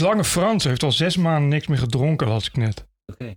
[0.00, 2.86] Lange Frans heeft al zes maanden niks meer gedronken, las ik net.
[3.06, 3.32] Oké.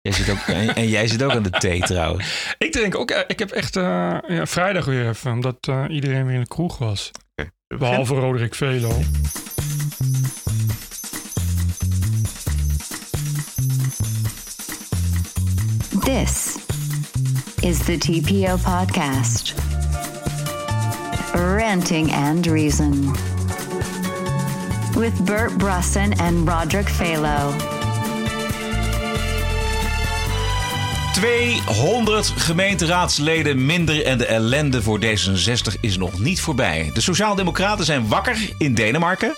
[0.00, 2.54] Jij zit ook, en, en jij zit ook aan de thee trouwens.
[2.58, 6.26] Ik denk ook, eh, ik heb echt eh, ja, vrijdag weer even, omdat eh, iedereen
[6.26, 7.10] weer in de kroeg was.
[7.34, 7.50] Oké.
[7.78, 9.00] Behalve Roderick Velo.
[16.00, 16.56] This
[17.60, 19.54] is the TPO podcast.
[21.32, 23.33] Ranting and Reason.
[24.96, 27.52] With Bert Brusson and Roderick Phalo.
[31.12, 36.90] 200 gemeenteraadsleden minder en de ellende voor D66 is nog niet voorbij.
[36.94, 39.34] De Sociaaldemocraten zijn wakker in Denemarken.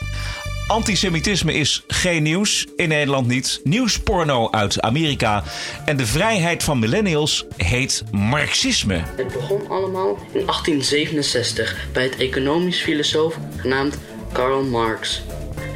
[0.66, 3.60] Antisemitisme is geen nieuws, in Nederland niet.
[3.65, 5.43] Nieuwsporno uit Amerika.
[5.84, 9.02] En de vrijheid van millennials heet marxisme.
[9.16, 13.98] Het begon allemaal in 1867 bij het economisch filosoof genaamd
[14.32, 15.23] Karl Marx.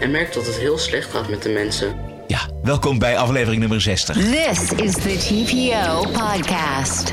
[0.00, 1.96] En merkt dat het heel slecht gaat met de mensen.
[2.26, 4.16] Ja, welkom bij aflevering nummer 60.
[4.16, 7.12] This is the TPO podcast.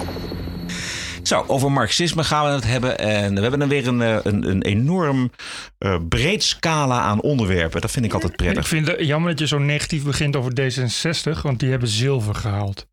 [1.28, 2.98] Zo, over marxisme gaan we het hebben.
[2.98, 5.32] En we hebben dan weer een, eh, een, een enorm
[5.78, 7.82] eh, breed scala aan onderwerpen.
[7.82, 8.68] Dat vind ik altijd Ik prettig.
[8.68, 12.88] vind het jammer dat je zo negatief begint over D66, want die hebben zilver gehaald.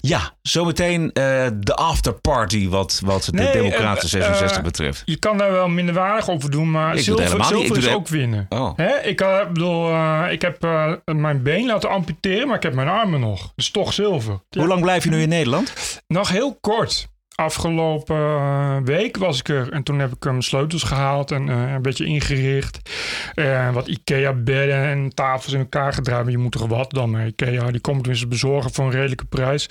[0.00, 5.02] Ja, zometeen eh, de afterparty wat, wat de Nee, Democraten eh, 66 eh, betreft.
[5.04, 7.60] Je kan daar wel minderwaardig over doen, maar Ik zilver, helemaal niet.
[7.60, 8.46] Ik zilver doe is ook winnen.
[8.48, 8.72] Oh.
[8.76, 9.00] Hè?
[9.00, 9.16] Ik,
[9.52, 9.88] bedoel,
[10.30, 10.60] ik heb
[11.04, 13.52] mijn been laten amputeren, maar ik heb mijn armen nog.
[13.56, 14.40] Dus toch zilver.
[14.50, 14.60] Ja.
[14.60, 15.72] Hoe lang blijf je nu in Nederland?
[16.06, 17.12] Nog heel kort.
[17.34, 21.48] Afgelopen eh, week was ik er en toen heb ik eh, mijn sleutels gehaald en
[21.48, 22.90] eh, een beetje ingericht.
[23.34, 26.30] Eh, wat IKEA-bedden en tafels in elkaar gedraaid.
[26.30, 27.26] Je moet er wat dan.
[27.26, 29.68] IKEA, die komt tenminste bezorgen voor een redelijke prijs.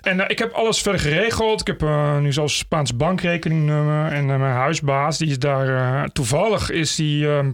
[0.00, 1.60] En eh, ik heb alles verder geregeld.
[1.60, 4.12] Ik heb eh, nu zelfs Spaans bankrekeningnummer.
[4.12, 7.46] En eh, mijn huisbaas, die is daar eh, toevallig, is die eh,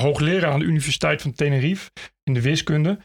[0.00, 1.90] hoogleraar aan de Universiteit van Tenerife
[2.26, 2.98] in de wiskunde.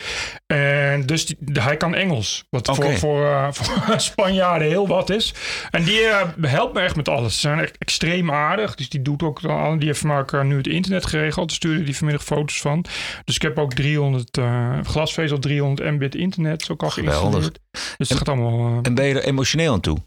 [0.48, 2.46] En dus die, hij kan Engels.
[2.50, 5.34] Wat voor, voor, eh, voor Spanjaarden heel wat is.
[5.72, 7.34] En die eh, helpt me echt met alles.
[7.34, 8.76] Ze zijn echt extreem aardig.
[8.76, 9.78] Dus die doet ook al.
[9.78, 11.48] Die heeft mij ook, eh, nu het internet geregeld.
[11.48, 12.86] Daar stuurde die vanmiddag foto's van.
[13.24, 16.62] Dus ik heb ook 300 eh, glasvezel, 300 mbit internet.
[16.62, 16.94] Zo Geweldig.
[16.94, 17.60] geïnstalleerd.
[17.98, 18.80] Dus het gaat allemaal.
[18.82, 19.98] En ben je er emotioneel aan toe?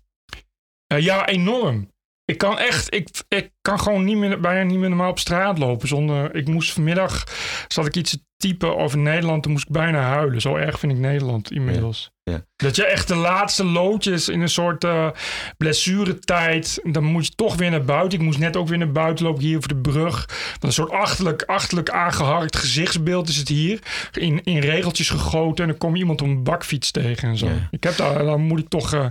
[0.86, 1.88] ja, enorm.
[2.26, 5.58] Ik kan echt, ik, ik kan gewoon niet meer, bijna niet meer normaal op straat
[5.58, 6.34] lopen zonder.
[6.34, 7.24] Ik moest vanmiddag,
[7.68, 10.40] zat ik iets te typen over Nederland, toen moest ik bijna huilen.
[10.40, 12.10] Zo erg vind ik Nederland inmiddels.
[12.22, 12.44] Ja, ja.
[12.56, 15.08] Dat je echt de laatste loodjes in een soort eh
[15.56, 18.18] blessuretijd, dan moet je toch weer naar buiten.
[18.18, 20.28] Ik moest net ook weer naar buiten lopen hier over de brug.
[20.60, 23.78] Een soort achterlijk, achterlijk aangeharkt gezichtsbeeld is het hier.
[24.12, 27.46] In, in regeltjes gegoten en dan kom je iemand op een bakfiets tegen en zo.
[27.46, 27.68] Ja.
[27.70, 28.92] Ik heb daar, dan moet ik toch.
[28.92, 29.06] eh,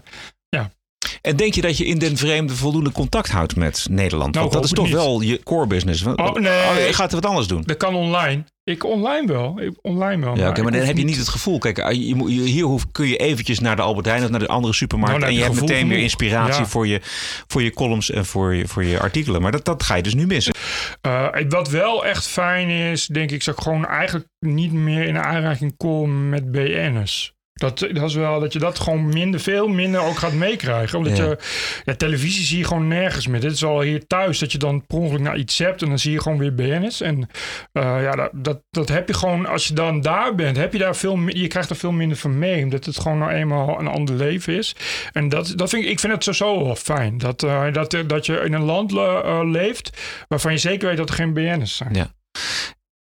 [1.28, 4.34] En denk je dat je in den vreemde voldoende contact houdt met Nederland?
[4.34, 4.94] Nou, Want dat is toch niet.
[4.94, 6.03] wel je core business.
[6.06, 6.88] Oh, nee.
[6.88, 7.63] je gaat er wat anders doen.
[7.66, 8.44] Dat kan online.
[8.63, 9.59] Ik online wel.
[9.61, 10.38] Ik online wel.
[10.38, 11.57] Ja, oké, maar dan heb je niet het gevoel.
[11.57, 14.29] Kijk, ah, je, moet- je- hier hoef, kun je eventjes naar de Albert Heijn of
[14.29, 15.17] naar de andere supermarkt.
[15.19, 16.67] Nou, en je heb hebt meteen weer inspiratie Ja.
[16.67, 17.00] voor, je,
[17.47, 19.41] voor je columns en voor je, voor je artikelen.
[19.41, 20.53] Maar dat, dat ga je dus nu missen.
[21.01, 25.03] Eh, wat wel echt fijn is, denk ik, is dat ik gewoon eigenlijk niet meer
[25.03, 27.34] in aanraking kom met BN'ers.
[27.63, 30.97] Dat, dat is wel dat je dat gewoon minder, veel minder ook gaat meekrijgen.
[30.97, 31.24] Omdat Ja.
[31.24, 31.38] je,
[31.85, 33.40] ja, televisie zie je gewoon nergens meer.
[33.40, 36.00] Dit is al hier thuis dat je dan per ongeluk naar iets hebt en dan
[36.00, 37.02] zie je gewoon weer BN'ers.
[37.02, 37.29] En
[37.72, 40.79] eh, ja, dat, dat, dat heb je gewoon, als je dan daar bent, heb je
[40.79, 42.63] daar veel meer, je krijgt er veel minder van mee.
[42.63, 44.75] Omdat het gewoon nou eenmaal een ander leven is.
[45.12, 47.18] En dat, dat vind ik, ik vind het sowieso wel fijn.
[47.18, 50.97] Dat, eh, dat, dat je in een land le- eh, leeft waarvan je zeker weet
[50.97, 51.94] dat er geen BN'ers zijn.
[51.94, 52.12] Ja.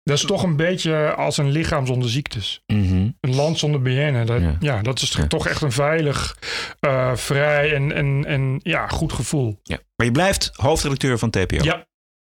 [0.08, 2.62] Dat is toch een beetje als een lichaam zonder ziektes.
[2.66, 3.08] Mhm.
[3.20, 4.24] Een land zonder BN.
[4.26, 4.56] Dat, Ja.
[4.60, 4.82] ja.
[4.82, 5.26] dat is Ja.
[5.26, 6.36] toch echt een veilig,
[6.80, 9.60] eh, vrij en, en, en ja, goed gevoel.
[9.62, 9.78] Ja.
[9.96, 11.64] Maar je blijft hoofdredacteur van TPO.
[11.64, 11.86] Ja,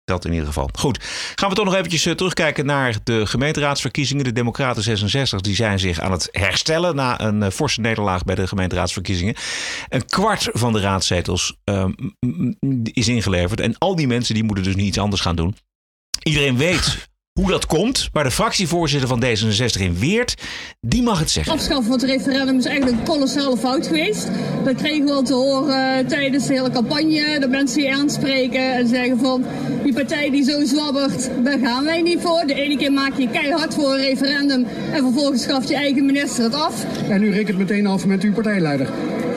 [0.05, 0.69] Dat in ieder geval.
[0.78, 1.05] Goed.
[1.34, 4.25] Gaan we toch nog eventjes eh, terugkijken naar de gemeenteraadsverkiezingen.
[4.25, 8.34] De Democraten 66 die zijn zich aan het herstellen na een eh, forse nederlaag bij
[8.34, 9.34] de gemeenteraadsverkiezingen.
[9.88, 13.61] Een kwart van de raadzetels eh, m- m- m- is ingeleverd.
[13.61, 15.56] En al die mensen die moeten dus niet iets anders gaan doen.
[16.22, 18.09] Iedereen weet hoe dat komt.
[18.12, 20.34] Maar de fractievoorzitter van D66 in Weert,
[20.81, 21.52] die mag het zeggen.
[21.52, 24.29] Afschaffen van het referendum is eigenlijk een kolossale fout geweest.
[24.64, 27.38] Dat kregen we al te horen tijdens de hele campagne.
[27.40, 29.44] Dat mensen die aanspreken en zeggen van...
[29.82, 32.44] die partij die zo zwabbert, daar gaan wij niet voor.
[32.46, 34.67] De ene keer maak je keihard voor een referendum...
[34.93, 36.85] en vervolgens schaft je eigen minister het af.
[37.08, 38.88] En u rekent meteen af met uw partijleider.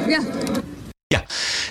[0.08, 0.20] Ja,
[1.08, 1.24] Ja,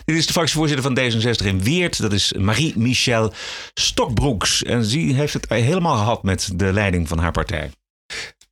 [0.04, 2.00] dit is de fractievoorzitter van D66 in Weert.
[2.00, 3.32] Dat is Marie-Michel
[3.74, 4.62] Stokbroeks.
[4.62, 7.70] En die heeft het helemaal gehad met de leiding van haar partij.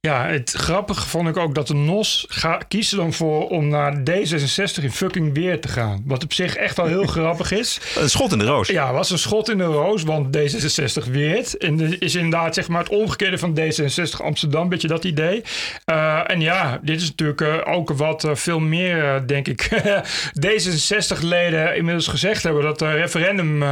[0.09, 3.69] Ja, het grappige vond ik ook dat de NOS ga, kiest er dan voor om
[3.69, 6.03] naar D66 in fucking weer te gaan.
[6.07, 7.81] Wat op zich echt wel heel grappig is.
[7.99, 8.69] Een schot in de roos.
[8.69, 11.57] Ja, was een schot in de roos, want D66 weert.
[11.57, 15.43] En is inderdaad zeg maar het omgekeerde van D66 Amsterdam, beetje dat idee.
[15.87, 19.69] Uh, en ja, dit is natuurlijk uh, ook wat uh, veel meer, denk ik,
[20.47, 22.63] D66-leden inmiddels gezegd hebben.
[22.63, 23.63] Dat referendum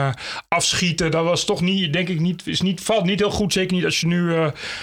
[0.49, 3.53] afschieten, dat was toch niet, denk ik, niet, is niet, valt niet heel goed.
[3.53, 4.35] Zeker niet als je nu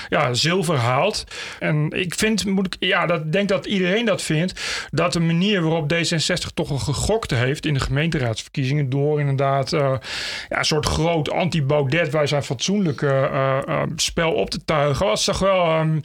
[0.10, 1.26] ja, zilver haalt.
[1.60, 5.62] En ik vind, moet ik, ja, dat denk dat iedereen dat vindt, dat de manier
[5.62, 9.80] waarop D66 toch al gegokt heeft in de gemeenteraadsverkiezingen door inderdaad uh,
[10.50, 13.12] ja, een soort groot anti-Baudet, wij zijn fatsoenlijk uh,
[13.68, 16.02] uh, spel op te tuigen, was toch wel um,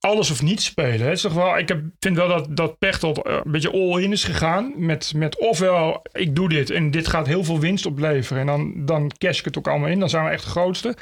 [0.00, 1.06] alles of niet spelen.
[1.06, 4.72] Het is toch wel, ik heb, vind wel dat, dat een beetje all-in is gegaan
[4.76, 8.72] met, met ofwel ik doe dit en dit gaat heel veel winst opleveren en dan,
[8.86, 10.96] dan cash ik het ook allemaal in, dan zijn we echt de grootste.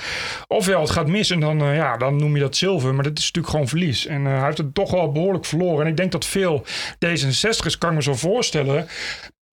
[0.46, 3.24] Ofwel het gaat mis en dan, ja, dan noem je dat zilver, maar dat is
[3.24, 4.06] natuurlijk gewoon verlies.
[4.06, 5.84] En hij heeft het toch wel behoorlijk verloren.
[5.84, 6.64] En ik denk dat veel
[7.06, 8.86] D66'ers, kan ik me zo voorstellen,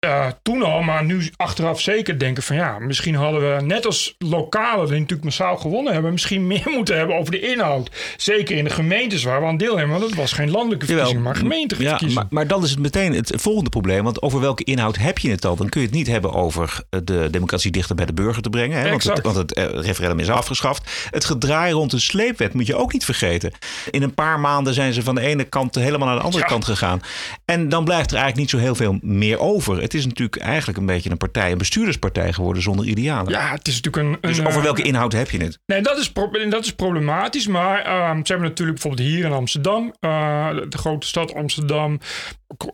[0.05, 4.15] uh, toen al, maar nu achteraf zeker denken van ja, misschien hadden we net als
[4.17, 7.91] lokalen die natuurlijk massaal gewonnen hebben, misschien meer moeten hebben over de inhoud.
[8.17, 11.23] Zeker in de gemeentes waar we aan deel hebben, want het was geen landelijke verkiezing,
[11.23, 12.11] maar gemeenteverkiezing.
[12.11, 15.17] Ja, maar, maar, dan is het meteen het volgende probleem, want over welke inhoud heb
[15.17, 15.55] je het al?
[15.55, 18.49] Dan kun je het niet hebben over eh, de democratie dichter bij de burger te
[18.49, 18.89] brengen, hè?
[18.89, 21.07] Want, het, want het eh, referendum is afgeschaft.
[21.09, 23.51] Het gedraai rond de sleepwet moet je ook niet vergeten.
[23.91, 26.65] In een paar maanden zijn ze van de ene kant helemaal naar de andere kant
[26.65, 27.01] gegaan.
[27.45, 30.77] En dan blijft er eigenlijk niet zo heel veel meer over het is natuurlijk eigenlijk
[30.77, 33.31] een beetje een partij, een bestuurderspartij geworden zonder idealen.
[33.31, 34.29] Ja, het is natuurlijk een.
[34.29, 35.59] dus over uh, welke inhoud heb je het?
[35.65, 36.11] Nee, dat is,
[36.49, 37.47] dat is problematisch.
[37.47, 41.99] Maar uh, ze hebben natuurlijk bijvoorbeeld hier in Amsterdam, uh, de grote stad Amsterdam,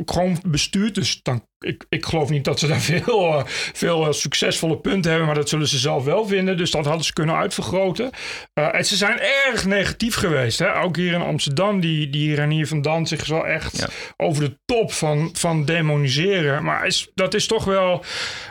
[0.06, 0.96] gewoon bestuurd.
[0.96, 3.42] Dus dan ik, ik geloof niet dat ze daar veel, uh,
[3.74, 6.58] veel uh, succesvolle punten hebben, maar dat zullen ze zelf wel vinden.
[6.58, 8.10] Dus dat hadden ze kunnen uitvergroten.
[8.54, 10.60] Uh, en ze zijn erg negatief geweest.
[10.60, 10.82] Hè?
[10.82, 13.88] Ook hier in Amsterdam, die, die Renier van Danzig is wel echt ja.
[14.18, 16.64] over de top van, van demoniseren.
[16.64, 18.04] Maar is, dat is toch wel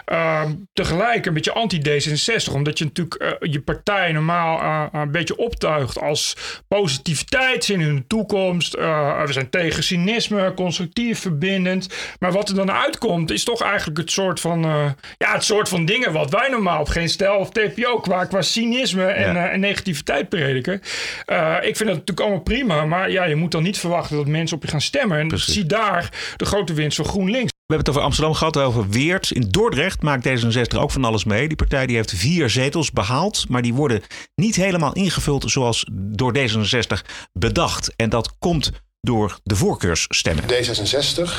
[0.04, 2.52] ehm, tegelijk een beetje anti-D66.
[2.52, 6.36] Omdat je natuurlijk je partij normaal een beetje optuigt als
[6.68, 8.74] positiviteit, in de toekomst.
[8.74, 11.88] we zijn tegen cynisme, constructief, verbindend.
[12.18, 14.84] Maar wat er dan uit komt, is toch eigenlijk het soort van, uh,
[15.18, 18.42] ja, het soort van dingen wat wij normaal op geen stijl of TPO qua, qua
[18.42, 19.46] cynisme en, ja.
[19.46, 20.82] uh, en negativiteit prediken.
[21.26, 24.26] Uh, ik vind dat natuurlijk allemaal prima, maar ja, je moet dan niet verwachten dat
[24.26, 25.18] mensen op je gaan stemmen.
[25.18, 25.54] En Precies.
[25.54, 27.54] zie daar de grote winst van GroenLinks.
[27.66, 29.30] We hebben het over Amsterdam gehad, over Weert.
[29.30, 31.48] In Dordrecht maakt D66 ook van alles mee.
[31.48, 34.02] Die partij die heeft vier zetels behaald, maar die worden
[34.34, 37.94] niet helemaal ingevuld zoals door D66 bedacht.
[37.96, 38.72] En dat komt
[39.06, 40.44] door de voorkeursstemmen.
[40.44, 41.30] D66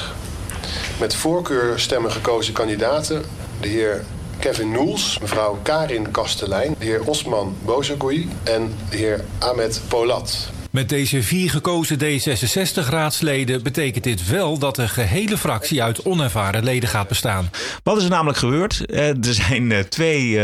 [0.99, 3.23] met voorkeurstemmen gekozen kandidaten.
[3.61, 4.03] De heer
[4.39, 10.49] Kevin Noels, mevrouw Karin Kastelein, de heer Osman Bozagoui en de heer Ahmed Polat.
[10.71, 16.89] Met deze vier gekozen D66-raadsleden betekent dit wel dat de gehele fractie uit onervaren leden
[16.89, 17.49] gaat bestaan.
[17.83, 18.83] Wat is er namelijk gebeurd?
[18.91, 20.39] Er zijn twee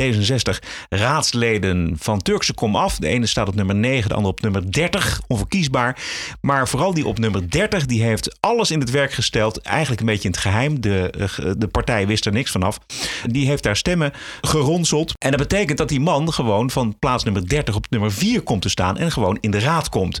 [0.00, 2.96] D66-raadsleden van Turkse kom af.
[2.96, 5.98] De ene staat op nummer 9, de andere op nummer 30, onverkiesbaar.
[6.40, 9.60] Maar vooral die op nummer 30, die heeft alles in het werk gesteld.
[9.60, 10.80] Eigenlijk een beetje in het geheim.
[10.80, 11.12] De,
[11.58, 12.78] de partij wist er niks vanaf.
[13.26, 15.12] Die heeft daar stemmen geronseld.
[15.18, 18.62] En dat betekent dat die man gewoon van plaats nummer 30 op nummer 4 komt
[18.62, 18.98] te staan.
[18.98, 20.18] En gewoon in de raad komt.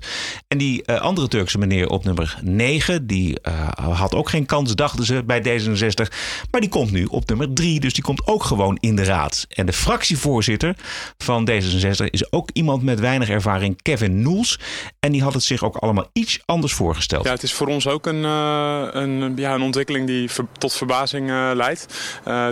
[0.48, 3.68] En die uh, andere Turkse meneer op nummer 9, die uh,
[3.98, 6.14] had ook geen kans, dachten ze bij D66.
[6.50, 9.46] Maar die komt nu op nummer 3, dus die komt ook gewoon in de raad.
[9.48, 10.76] En de fractievoorzitter
[11.18, 14.58] van D66 is ook iemand met weinig ervaring, Kevin Noels.
[15.00, 17.24] En die had het zich ook allemaal iets anders voorgesteld.
[17.24, 20.28] Ja, het is voor ons ook een, uh, een, ja, een ontwikkeling die
[20.58, 21.86] tot verbazing leidt.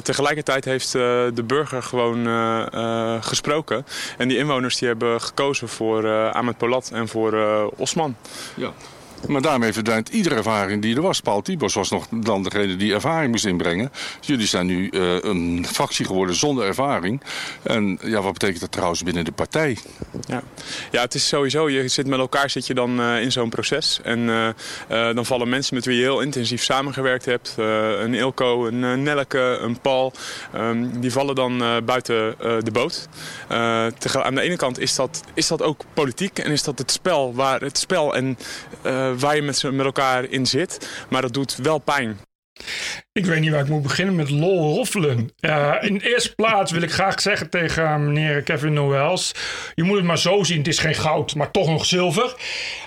[0.02, 2.26] tegelijkertijd heeft de burger gewoon
[3.22, 3.86] gesproken.
[4.18, 6.04] En die inwoners die hebben gekozen voor
[6.52, 8.16] Ahmed Polat en voor uh, Osman.
[8.56, 8.72] Ja.
[9.28, 11.20] Maar daarmee verdwijnt iedere ervaring die er was.
[11.20, 13.92] Paul Tibos was nog dan degene die ervaring moest inbrengen.
[14.20, 17.22] Jullie zijn nu uh, een fractie geworden zonder ervaring.
[17.62, 19.78] En ja, wat betekent dat trouwens binnen de partij?
[20.26, 20.42] Ja,
[20.90, 24.00] ja het is sowieso, je zit met elkaar zit je dan uh, in zo'n proces.
[24.02, 24.48] En uh,
[24.88, 27.54] dan vallen mensen met wie je heel intensief samengewerkt hebt.
[27.56, 30.12] een Ilko, een Nelleke, een Paul.
[30.54, 33.08] Um, die vallen dan buiten de boot.
[33.48, 37.34] aan de ene kant is dat, is dat ook politiek en is dat het spel,
[37.34, 38.38] waar, het spel en
[39.18, 41.04] waar je met, elkaar in zit.
[41.10, 42.18] Maar dat doet wel pijn.
[43.14, 45.30] Ik weet niet waar ik moet beginnen met lol roffelen.
[45.40, 49.34] Uh, in de eerste plaats wil ik graag zeggen tegen meneer Kevin Noëls...
[49.74, 52.34] je moet het maar zo zien, het is geen goud, maar toch nog zilver.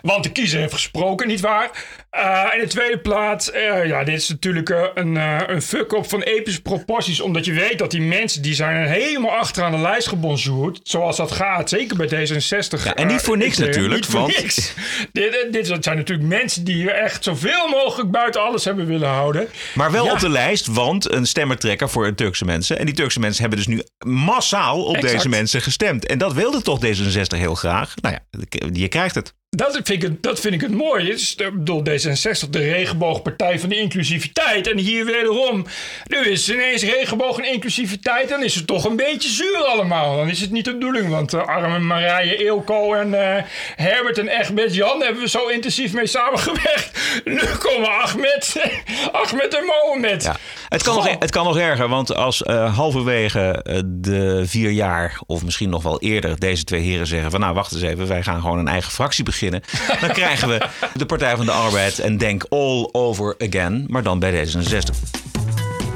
[0.02, 1.72] Want de kiezer heeft gesproken, nietwaar?
[2.12, 5.16] Uh, in de tweede plaats, uh, ja, dit is natuurlijk uh, een,
[5.52, 7.22] een fuck-up van epische proporties.
[7.22, 10.80] Omdat je weet dat die mensen, die zijn helemaal achteraan de lijst gebonjourd.
[10.84, 12.84] Zoals dat gaat, zeker bij D66.
[12.84, 13.94] Ja, en niet voor niks natuurlijk.
[13.94, 14.42] Niet voor want...
[14.42, 14.74] niks.
[15.12, 19.48] dit, dit zijn natuurlijk mensen die echt zoveel mogelijk buiten alles hebben willen houden.
[19.74, 20.15] Maar wel ja.
[20.16, 22.80] Op de lijst, want een stemmertrekker voor Turkse mensen.
[22.80, 25.14] En die Turkse mensen hebben dus nu massaal op exact.
[25.14, 26.06] deze mensen gestemd.
[26.06, 27.94] En dat wilde toch D66 heel graag.
[28.02, 28.40] Nou ja,
[28.74, 29.34] je krijgt het.
[29.56, 31.10] Dat vind, ik, dat vind ik het mooie.
[31.10, 34.72] Het is bedoel, D66, de regenboogpartij van de inclusiviteit.
[34.72, 35.66] En hier wederom,
[36.08, 38.30] nu is het ineens regenboog en inclusiviteit.
[38.30, 40.18] Dan is het toch een beetje zuur allemaal.
[40.18, 41.10] Dan is het niet de bedoeling.
[41.10, 43.36] Want uh, arme Marije, Eelco en uh,
[43.76, 46.92] Herbert en Egbert Jan hebben we zo intensief mee samengewerkt.
[47.24, 48.56] Nu komen Ahmed,
[49.22, 50.24] Ahmed en Mohamed.
[50.24, 50.38] Ja.
[50.70, 55.44] Het, kan nog, het kan nog erger, want als uh, halverwege de vier jaar, of
[55.44, 58.42] misschien nog wel eerder, deze twee heren zeggen van nou wacht eens even, wij gaan
[58.42, 62.46] gewoon een eigen fractie beginnen dan krijgen we de Partij van de Arbeid en Denk
[62.50, 65.24] All Over Again, maar dan bij D66.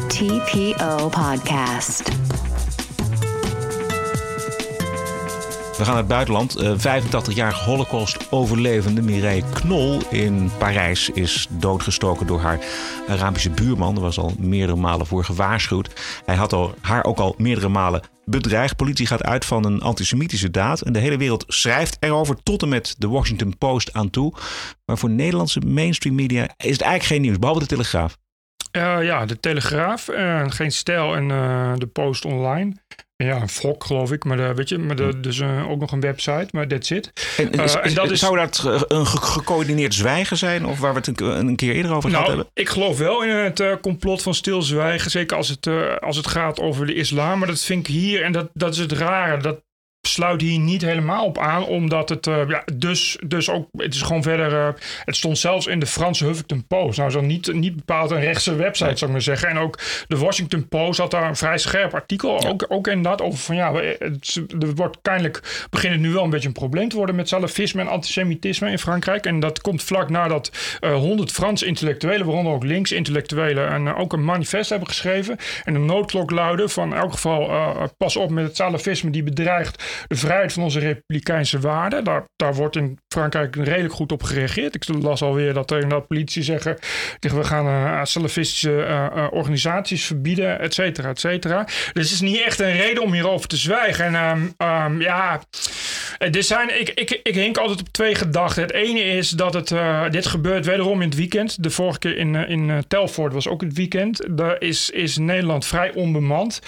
[0.08, 2.04] TPO Podcast.
[5.80, 6.58] We gaan naar het buitenland.
[6.78, 12.60] 85-jarige Holocaust-overlevende Mireille Knol in Parijs is doodgestoken door haar
[13.08, 13.96] Arabische buurman.
[13.96, 15.90] Er was al meerdere malen voor gewaarschuwd.
[16.26, 18.76] Hij had al, haar ook al meerdere malen bedreigd.
[18.76, 20.82] Politie gaat uit van een antisemitische daad.
[20.82, 24.34] En de hele wereld schrijft erover tot en met de Washington Post aan toe.
[24.86, 28.18] Maar voor Nederlandse mainstream media is het eigenlijk geen nieuws, behalve de Telegraaf.
[28.78, 32.76] Uh, ja, de Telegraaf, uh, geen stijl en uh, de Post online.
[33.24, 36.00] Ja, een Fok geloof ik, maar, de, weet je, maar de, dus ook nog een
[36.00, 37.12] website, maar that's it.
[37.38, 41.22] En, is, en dat is, zou dat een gecoördineerd zwijgen zijn, of waar we het
[41.22, 42.52] een, een keer eerder over nou, gehad hebben?
[42.54, 45.68] Ik geloof wel in het complot van stilzwijgen, zeker als het,
[46.02, 47.40] als het gaat over de islam.
[47.40, 49.62] Maar dat vind ik hier, en dat, dat is het rare, dat
[50.10, 54.02] sluit hier niet helemaal op aan, omdat het uh, ja, dus, dus ook, het is
[54.02, 54.68] gewoon verder, uh,
[55.06, 56.98] het stond zelfs in de Franse Huffington Post.
[56.98, 59.50] Nou, zo niet, niet bepaald een rechtse website, zou ik maar zeggen.
[59.50, 62.50] En ook de Washington Post had daar een vrij scherp artikel, ja.
[62.50, 66.30] ook, ook inderdaad, over van ja, het, er wordt kennelijk, begint het nu wel een
[66.30, 69.26] beetje een probleem te worden met salafisme en antisemitisme in Frankrijk.
[69.26, 70.52] En dat komt vlak nadat
[70.82, 75.38] uh, 100 Franse intellectuelen, waaronder ook links intellectuelen, en ook een manifest hebben geschreven.
[75.64, 77.50] En de noodklok luidde van in elk geval,
[77.98, 82.04] pas op met het salafisme die bedreigt de vrijheid van onze republikeinse waarden.
[82.04, 84.76] Daar, daar wordt in Frankrijk redelijk goed op gereageerd.
[84.76, 86.78] Ik las alweer dat er inderdaad politie zeggen...
[87.20, 91.64] we gaan uh, salafistische uh, uh, organisaties verbieden, et cetera, et cetera.
[91.64, 94.06] Dus het is niet echt een reden om hierover te zwijgen.
[94.06, 95.42] En um, um, ja,
[96.20, 98.62] er zijn, ik, ik, ik hink altijd op twee gedachten.
[98.62, 99.74] Het ene is dat het,
[100.12, 101.64] dit gebeurt wederom in het weekend.
[101.64, 104.28] De vorige keer in, in Telford was ook het weekend.
[104.30, 106.62] Daar is, is Nederland vrij onbemand.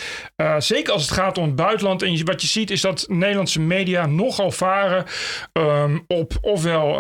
[0.57, 2.01] zeker als het gaat om het buitenland.
[2.01, 5.05] En wat je ziet is dat Nederlandse media nogal varen
[5.53, 6.99] um, op ofwel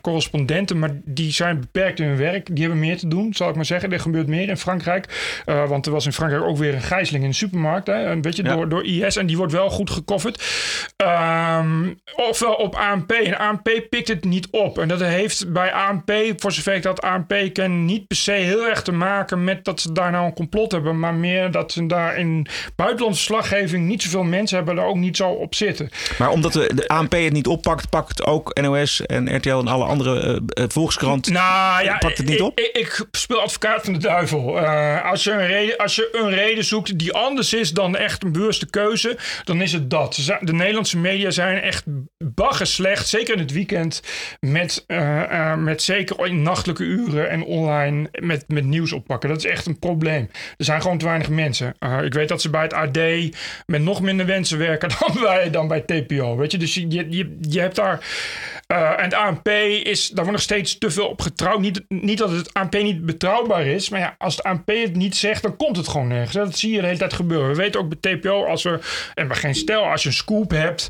[0.00, 2.46] correspondenten, maar die zijn beperkt in hun werk.
[2.46, 3.92] Die hebben meer te doen, zal ik maar zeggen.
[3.92, 5.42] Er gebeurt meer in Frankrijk.
[5.44, 7.86] Want er was in Frankrijk ook weer een gijzeling in de supermarkt.
[7.86, 8.54] Hè, een beetje ja.
[8.54, 9.16] door, door IS.
[9.16, 10.44] En die wordt wel goed gecoverd.
[10.96, 11.75] Um,
[12.16, 13.12] ofwel op ANP.
[13.12, 14.78] En ANP pikt het niet op.
[14.78, 18.66] En dat heeft bij ANP, voor zover ik dat ANP ken, niet per se heel
[18.66, 20.98] erg te maken met dat ze daar nou een complot hebben.
[20.98, 24.76] Maar meer dat ze daar in buitenlandse slaggeving niet zoveel mensen hebben.
[24.76, 25.88] Er ook niet zo op zitten.
[26.18, 29.84] Maar omdat de, de ANP het niet oppakt, pakt ook NOS en RTL en alle
[29.84, 31.30] andere uh, Volkskrant.
[31.30, 32.58] Nou ja, pakt het niet op?
[32.60, 34.62] Ik, ik, speel advocaat van de duivel.
[34.62, 38.24] Uh, als, je een reden, als je een reden zoekt die anders is dan echt
[38.24, 40.14] een bewuste keuze, dan is het dat.
[40.40, 41.84] De Nederlandse media zijn echt
[42.18, 44.02] bagger slecht, zeker in het weekend,
[44.40, 49.28] met, uh, met zeker in nachtelijke uren en online met, met nieuws oppakken.
[49.28, 50.30] Dat is echt een probleem.
[50.56, 51.74] Er zijn gewoon te weinig mensen.
[52.02, 52.98] ik weet dat ze bij het AD
[53.66, 56.36] met nog minder mensen werken dan bij, dan bij TPO.
[56.36, 58.04] Weet je, dus je, je, je hebt daar.
[58.72, 61.60] Uh, en het ANP is, daar wordt nog steeds te veel op getrouwd.
[61.60, 65.16] Niet, niet dat het ANP niet betrouwbaar is, maar ja, als het ANP het niet
[65.16, 66.32] zegt, dan komt het gewoon nergens.
[66.32, 67.48] Dat zie je de hele tijd gebeuren.
[67.48, 68.78] We weten ook bij TPO, als we,
[69.14, 70.88] en maar geen stel, als je een scoop hebt,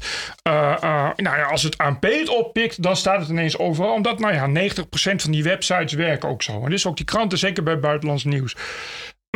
[0.48, 3.92] uh, uh, nou ja, als het ANP het oppikt, dan staat het ineens overal.
[3.92, 4.82] Omdat, nou ja, 90%
[5.16, 6.64] van die websites werken ook zo.
[6.64, 8.56] En dus ook die kranten, zeker bij buitenlands nieuws.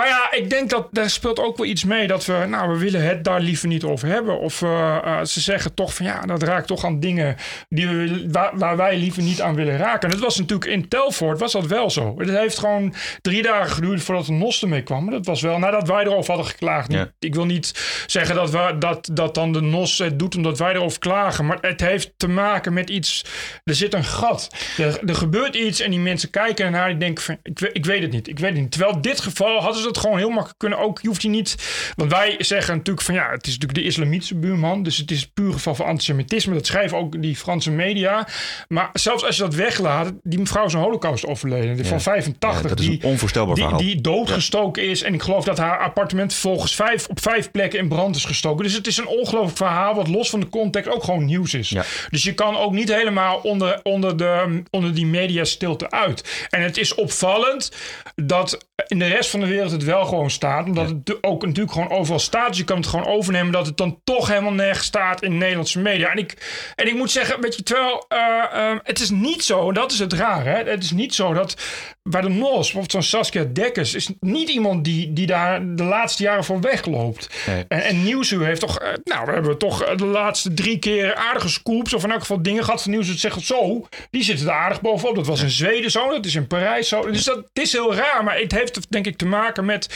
[0.00, 2.78] Maar ja, ik denk dat daar speelt ook wel iets mee dat we, nou, we
[2.78, 4.38] willen het daar liever niet over hebben.
[4.38, 7.36] Of uh, uh, ze zeggen toch van ja, dat raakt toch aan dingen
[7.68, 10.08] die we, waar, waar, wij liever niet aan willen raken.
[10.08, 12.14] En dat was natuurlijk in Telfort was dat wel zo.
[12.18, 15.10] Het heeft gewoon drie dagen geduurd voordat de NOS ermee kwam.
[15.10, 16.92] Dat was wel nadat wij erover hadden geklaagd.
[16.92, 17.10] Ja.
[17.18, 20.74] Ik wil niet zeggen dat, we, dat, dat dan de NOS het doet omdat wij
[20.74, 21.46] erover klagen.
[21.46, 23.24] Maar het heeft te maken met iets.
[23.64, 24.50] Er zit een gat.
[24.78, 26.88] Er, er gebeurt iets en die mensen kijken ernaar.
[26.88, 28.28] Die denken van ik, ik weet het niet.
[28.28, 28.70] Ik weet het niet.
[28.70, 30.78] Terwijl dit geval hadden ze het gewoon heel makkelijk kunnen.
[30.78, 31.56] Ook je hoeft je niet.
[31.96, 34.82] Want wij zeggen natuurlijk van ja, het is natuurlijk de islamitische buurman.
[34.82, 36.54] Dus het is puur geval van antisemitisme.
[36.54, 38.28] Dat schrijven ook die Franse media.
[38.68, 41.76] Maar zelfs als je dat weglaat, die mevrouw is een holocaust overleden.
[41.76, 41.84] Ja.
[41.84, 42.62] Van 85.
[42.62, 43.82] Ja, dat is die, een onvoorstelbaar die, verhaal.
[43.82, 45.02] die doodgestoken is.
[45.02, 48.64] En ik geloof dat haar appartement volgens vijf, op vijf plekken in brand is gestoken.
[48.64, 51.74] Dus het is een ongelooflijk verhaal wat los van de context ook gewoon nieuws is.
[52.10, 56.46] Dus je kan ook niet helemaal onder, onder, de, onder die media stilte uit.
[56.50, 57.72] En het is opvallend
[58.14, 60.66] dat in de rest van de wereld het wel gewoon staat.
[60.66, 62.48] Omdat het ook natuurlijk gewoon overal staat.
[62.48, 65.36] Dus je kan het gewoon overnemen dat het dan toch helemaal nergens staat in de
[65.36, 66.10] Nederlandse media.
[66.10, 66.36] En ik,
[66.74, 68.18] en ik moet zeggen, weet je, terwijl uh,
[68.54, 70.70] uh, het is niet zo, en dat is het raar, hè?
[70.70, 71.56] het is niet zo dat
[72.02, 76.22] bij de NOS, bijvoorbeeld zo'n Saskia Dekkers, is niet iemand die, die daar de laatste
[76.22, 77.28] jaren voor wegloopt.
[77.46, 77.64] Nee.
[77.68, 81.48] En, en Nieuwsuur heeft toch, uh, nou, we hebben toch de laatste drie keer aardige
[81.48, 83.12] scoops, of in elk geval dingen gehad van Nieuwsuur.
[83.12, 85.14] Het zegt zo, die zitten er aardig bovenop.
[85.14, 87.10] Dat was in Zweden zo, dat is in Parijs zo.
[87.10, 89.88] Dus dat het is heel raar, maar het heeft denk ik te maken met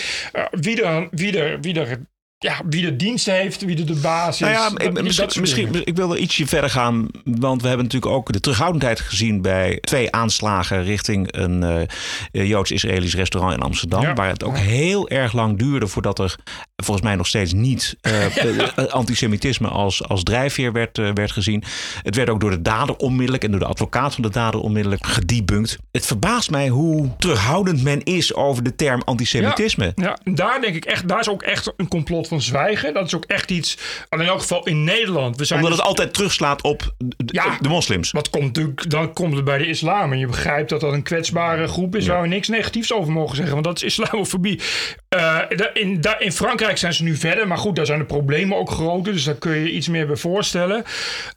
[0.50, 1.98] wie er, wie er, wie er
[2.44, 4.40] ja, wie de dienst heeft, wie de, de baas is.
[4.40, 7.08] Nou ja, ik, misschien, misschien, ik wil er ietsje verder gaan.
[7.24, 11.88] Want we hebben natuurlijk ook de terughoudendheid gezien bij twee aanslagen richting een
[12.32, 14.02] uh, Joods-Israëlisch restaurant in Amsterdam.
[14.02, 14.14] Ja.
[14.14, 16.36] Waar het ook heel erg lang duurde voordat er
[16.76, 21.62] volgens mij nog steeds niet uh, antisemitisme als, als drijfveer werd, uh, werd gezien.
[22.02, 25.06] Het werd ook door de dader onmiddellijk en door de advocaat van de dader onmiddellijk
[25.06, 25.78] gedebunked.
[25.90, 29.92] Het verbaast mij hoe terughoudend men is over de term antisemitisme.
[29.94, 32.94] Ja, ja daar denk ik echt, daar is ook echt een complot van zwijgen.
[32.94, 33.78] Dat is ook echt iets,
[34.10, 35.36] in elk geval in Nederland.
[35.36, 38.10] We zijn Omdat dus, het altijd terugslaat op de, ja, de moslims.
[38.10, 40.12] Wat komt natuurlijk, dan komt het bij de islam.
[40.12, 42.12] En je begrijpt dat dat een kwetsbare groep is ja.
[42.12, 43.54] waar we niks negatiefs over mogen zeggen.
[43.54, 44.60] Want dat is islamofobie.
[45.14, 45.38] Uh,
[45.72, 47.48] in, in Frankrijk zijn ze nu verder.
[47.48, 49.12] Maar goed, daar zijn de problemen ook groter.
[49.12, 50.84] Dus daar kun je iets meer bij voorstellen.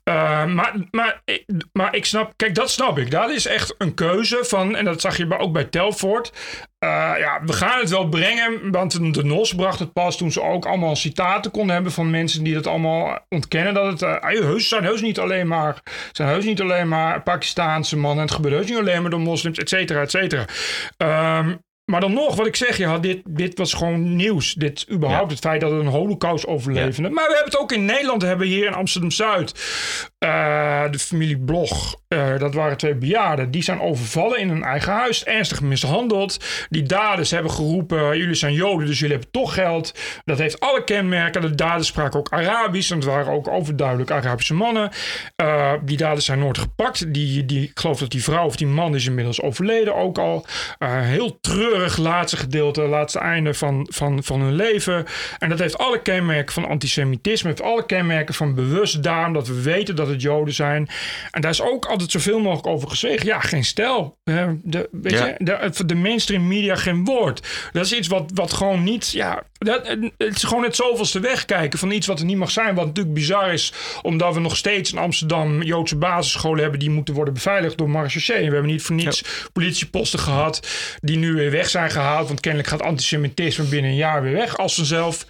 [0.09, 1.21] Uh, maar, maar,
[1.73, 3.11] maar ik snap, kijk, dat snap ik.
[3.11, 6.31] Dat is echt een keuze van, en dat zag je ook bij Telfort.
[6.83, 10.41] Uh, ja, we gaan het wel brengen, want de NOS bracht het pas toen ze
[10.41, 13.73] ook allemaal citaten konden hebben van mensen die dat allemaal ontkennen.
[13.73, 15.81] Dat het uh, heus, zijn heus niet alleen maar,
[16.11, 18.25] zijn heus niet alleen maar Pakistaanse mannen.
[18.25, 20.45] Het gebeurt heus niet alleen maar door moslims, et cetera, et cetera.
[21.37, 24.53] Um, maar dan nog, wat ik zeg, ja, dit, dit was gewoon nieuws.
[24.53, 25.35] Dit überhaupt ja.
[25.35, 27.07] het feit dat er een holocaust overlevende.
[27.07, 27.13] Ja.
[27.13, 29.53] Maar we hebben het ook in Nederland, we hebben hier in Amsterdam-Zuid
[30.19, 31.95] uh, de familie Blog.
[32.09, 33.51] Uh, dat waren twee bejaarden.
[33.51, 36.37] Die zijn overvallen in hun eigen huis, ernstig mishandeld.
[36.69, 39.93] Die daders hebben geroepen, jullie zijn joden, dus jullie hebben toch geld.
[40.25, 41.41] Dat heeft alle kenmerken.
[41.41, 42.91] De daders spraken ook Arabisch.
[42.91, 44.91] En het waren ook overduidelijk Arabische mannen.
[45.41, 47.13] Uh, die daders zijn nooit gepakt.
[47.13, 50.45] Die, die, ik geloof dat die vrouw of die man is inmiddels overleden ook al.
[50.85, 55.05] heel treurig laatste gedeelte, laatste einde van, van, van hun leven.
[55.37, 57.49] En dat heeft alle kenmerken van antisemitisme.
[57.49, 59.33] heeft alle kenmerken van bewustdaam.
[59.33, 60.87] Dat we weten dat het joden zijn.
[61.31, 63.23] En daar is ook altijd zoveel mogelijk over gezegd.
[63.23, 64.17] Ja, geen stijl.
[64.23, 65.25] De, weet ja.
[65.25, 67.47] je, de, de mainstream media geen woord.
[67.71, 69.11] Dat is iets wat, wat gewoon niet...
[69.11, 69.87] Ja, dat,
[70.17, 72.75] het is gewoon het zoveelste wegkijken van iets wat er niet mag zijn.
[72.75, 77.13] Wat natuurlijk bizar is, omdat we nog steeds in Amsterdam Joodse basisscholen hebben die moeten
[77.13, 78.47] worden beveiligd door marechaussee.
[78.47, 79.49] We hebben niet voor niets ja.
[79.53, 80.67] politieposten gehad
[81.01, 82.27] die nu weer weg zijn gehaald.
[82.27, 85.27] Want kennelijk gaat antisemitisme binnen een jaar weer weg als vanzelf.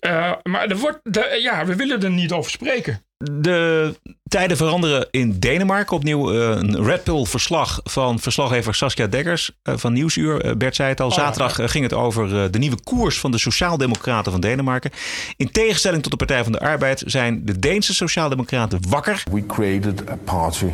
[0.00, 3.02] Uh, maar er wordt, de, ja, we willen er niet over spreken.
[3.24, 3.94] De
[4.28, 5.96] tijden veranderen in Denemarken.
[5.96, 10.56] Opnieuw uh, een Red Pill verslag van verslaggever Saskia Dekkers uh, van Nieuwsuur.
[10.56, 14.40] Bert zei het al, zaterdag ging het over de nieuwe koers van de Sociaaldemocraten van
[14.40, 14.90] Denemarken.
[15.36, 19.22] In tegenstelling tot de Partij van de Arbeid zijn de Deense Sociaaldemocraten wakker.
[19.30, 20.66] We created a party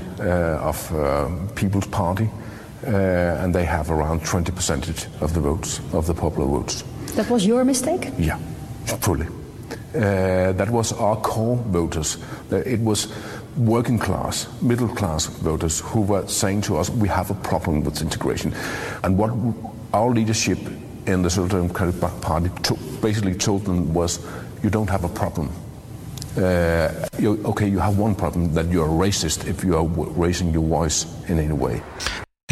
[0.67, 0.93] of
[1.55, 2.25] People's Party.
[2.87, 6.85] Uh, and they have around 20% of the votes, of the popular votes.
[7.15, 8.11] That was your mistake?
[8.19, 8.39] Yeah,
[9.01, 9.27] fully.
[9.95, 12.19] Uh, that was our core voters.
[12.51, 13.13] It was
[13.57, 18.03] working class, middle class voters who were saying to us, we have a problem with
[18.03, 18.53] integration.
[19.03, 19.31] And what
[19.93, 20.59] our leadership
[21.07, 24.25] in the Social Democratic Party to, basically told them was,
[24.63, 25.51] you don't have a problem.
[26.37, 30.53] Uh, you, okay, you have one problem that you are racist if you are raising
[30.53, 31.81] your voice in any way.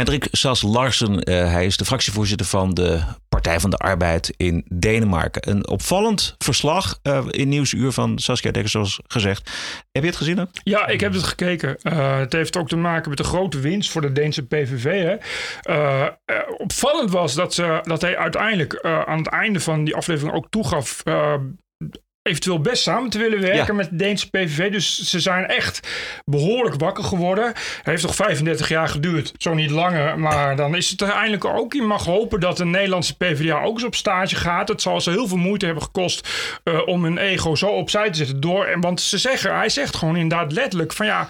[0.03, 4.65] Hendrik Sas Larsen, eh, hij is de fractievoorzitter van de Partij van de Arbeid in
[4.69, 5.51] Denemarken.
[5.51, 9.51] Een opvallend verslag uh, in Nieuwsuur van Saskia Dekker, zoals gezegd.
[9.93, 10.39] Heb je het gezien?
[10.39, 10.45] Hè?
[10.65, 11.77] Ja, ik heb het gekeken.
[11.83, 15.19] Uh, het heeft ook te maken met de grote winst voor de Deense PVV.
[15.65, 16.11] Hè.
[16.57, 21.03] Opvallend was dat, ze, dat hij uiteindelijk aan het einde van die aflevering ook toegaf
[22.23, 24.73] eventueel best samen te willen werken met de Deense PVV.
[24.73, 25.89] Dus ze zijn echt
[26.25, 27.47] behoorlijk wakker geworden.
[27.47, 29.33] Het heeft nog 35 jaar geduurd.
[29.37, 30.19] Zo niet langer.
[30.19, 31.73] Maar dan is het er eindelijk ook.
[31.73, 34.69] Je mag hopen dat de Nederlandse PvdA ook eens op stage gaat.
[34.69, 36.29] Het zal ze heel veel moeite hebben gekost
[36.65, 38.41] uh, om hun ego zo opzij te zetten.
[38.41, 41.29] Door, en, want ze zeggen, hij zegt gewoon inderdaad letterlijk van ja,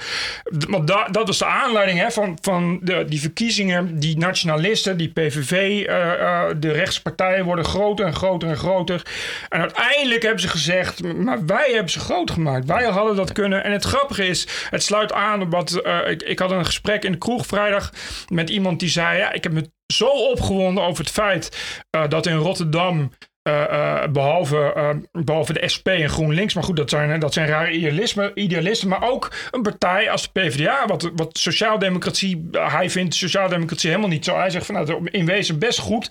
[0.68, 3.98] want da, dat was de aanleiding hè, van, van de, die verkiezingen.
[3.98, 9.02] Die nationalisten, die PVV, uh, uh, de rechtspartijen worden groter en groter en groter.
[9.48, 10.81] En uiteindelijk hebben ze gezegd
[11.16, 12.66] maar wij hebben ze groot gemaakt.
[12.66, 13.64] Wij hadden dat kunnen.
[13.64, 15.80] En het grappige is, het sluit aan op wat.
[15.84, 17.92] Uh, ik, ik had een gesprek in de kroeg vrijdag
[18.28, 21.56] met iemand die zei: Ja, ik heb me zo opgewonden over het feit
[21.96, 23.10] uh, dat in Rotterdam
[23.48, 26.54] uh, uh, behalve, uh, behalve de SP en GroenLinks.
[26.54, 28.88] Maar goed, dat zijn, dat zijn rare idealisme, idealisten.
[28.88, 32.48] Maar ook een partij als de PvdA, wat, wat sociaaldemocratie...
[32.52, 34.36] hij vindt sociaaldemocratie helemaal niet zo.
[34.36, 36.10] Hij zegt van, nou, in wezen best goed.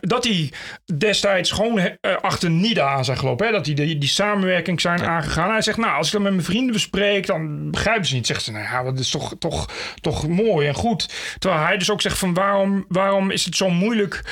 [0.00, 0.52] dat hij
[0.96, 1.80] destijds gewoon
[2.20, 3.46] achter NIDA aan zijn gelopen.
[3.46, 3.52] Hè?
[3.52, 5.50] Dat hij die, die samenwerking zijn aangegaan.
[5.50, 7.26] Hij zegt, nou, als ik dat met mijn vrienden bespreek...
[7.26, 8.26] dan begrijpen ze niet.
[8.26, 9.68] Zegt ze, nou ja, dat is toch, toch,
[10.00, 11.34] toch mooi en goed.
[11.38, 14.22] Terwijl hij dus ook zegt van, waarom, waarom is het zo moeilijk...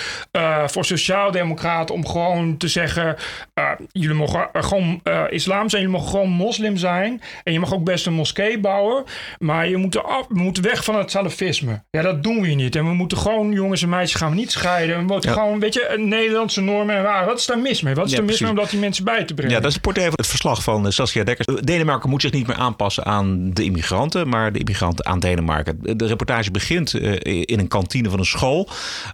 [0.66, 3.16] voor sociaaldemocraten om gewoon gewoon te zeggen:
[3.54, 7.22] uh, jullie mogen gewoon uh, islam zijn, jullie mogen gewoon moslim zijn.
[7.44, 9.04] En je mag ook best een moskee bouwen.
[9.38, 11.82] Maar je moet af, we moeten weg van het salafisme.
[11.90, 12.76] Ja, dat doen we hier niet.
[12.76, 14.96] En we moeten gewoon, jongens en meisjes, gaan we niet scheiden.
[14.96, 15.36] We moeten ja.
[15.36, 17.26] gewoon, weet je, Nederlandse normen en waar.
[17.26, 17.94] Wat is daar mis mee?
[17.94, 19.54] Wat is ja, er mis mee om dat die mensen bij te brengen?
[19.54, 21.60] Ja, dat is het het verslag van Saskia Dekkers.
[21.62, 25.78] Denemarken moet zich niet meer aanpassen aan de immigranten, maar de immigranten aan Denemarken.
[25.98, 28.68] De reportage begint in een kantine van een school,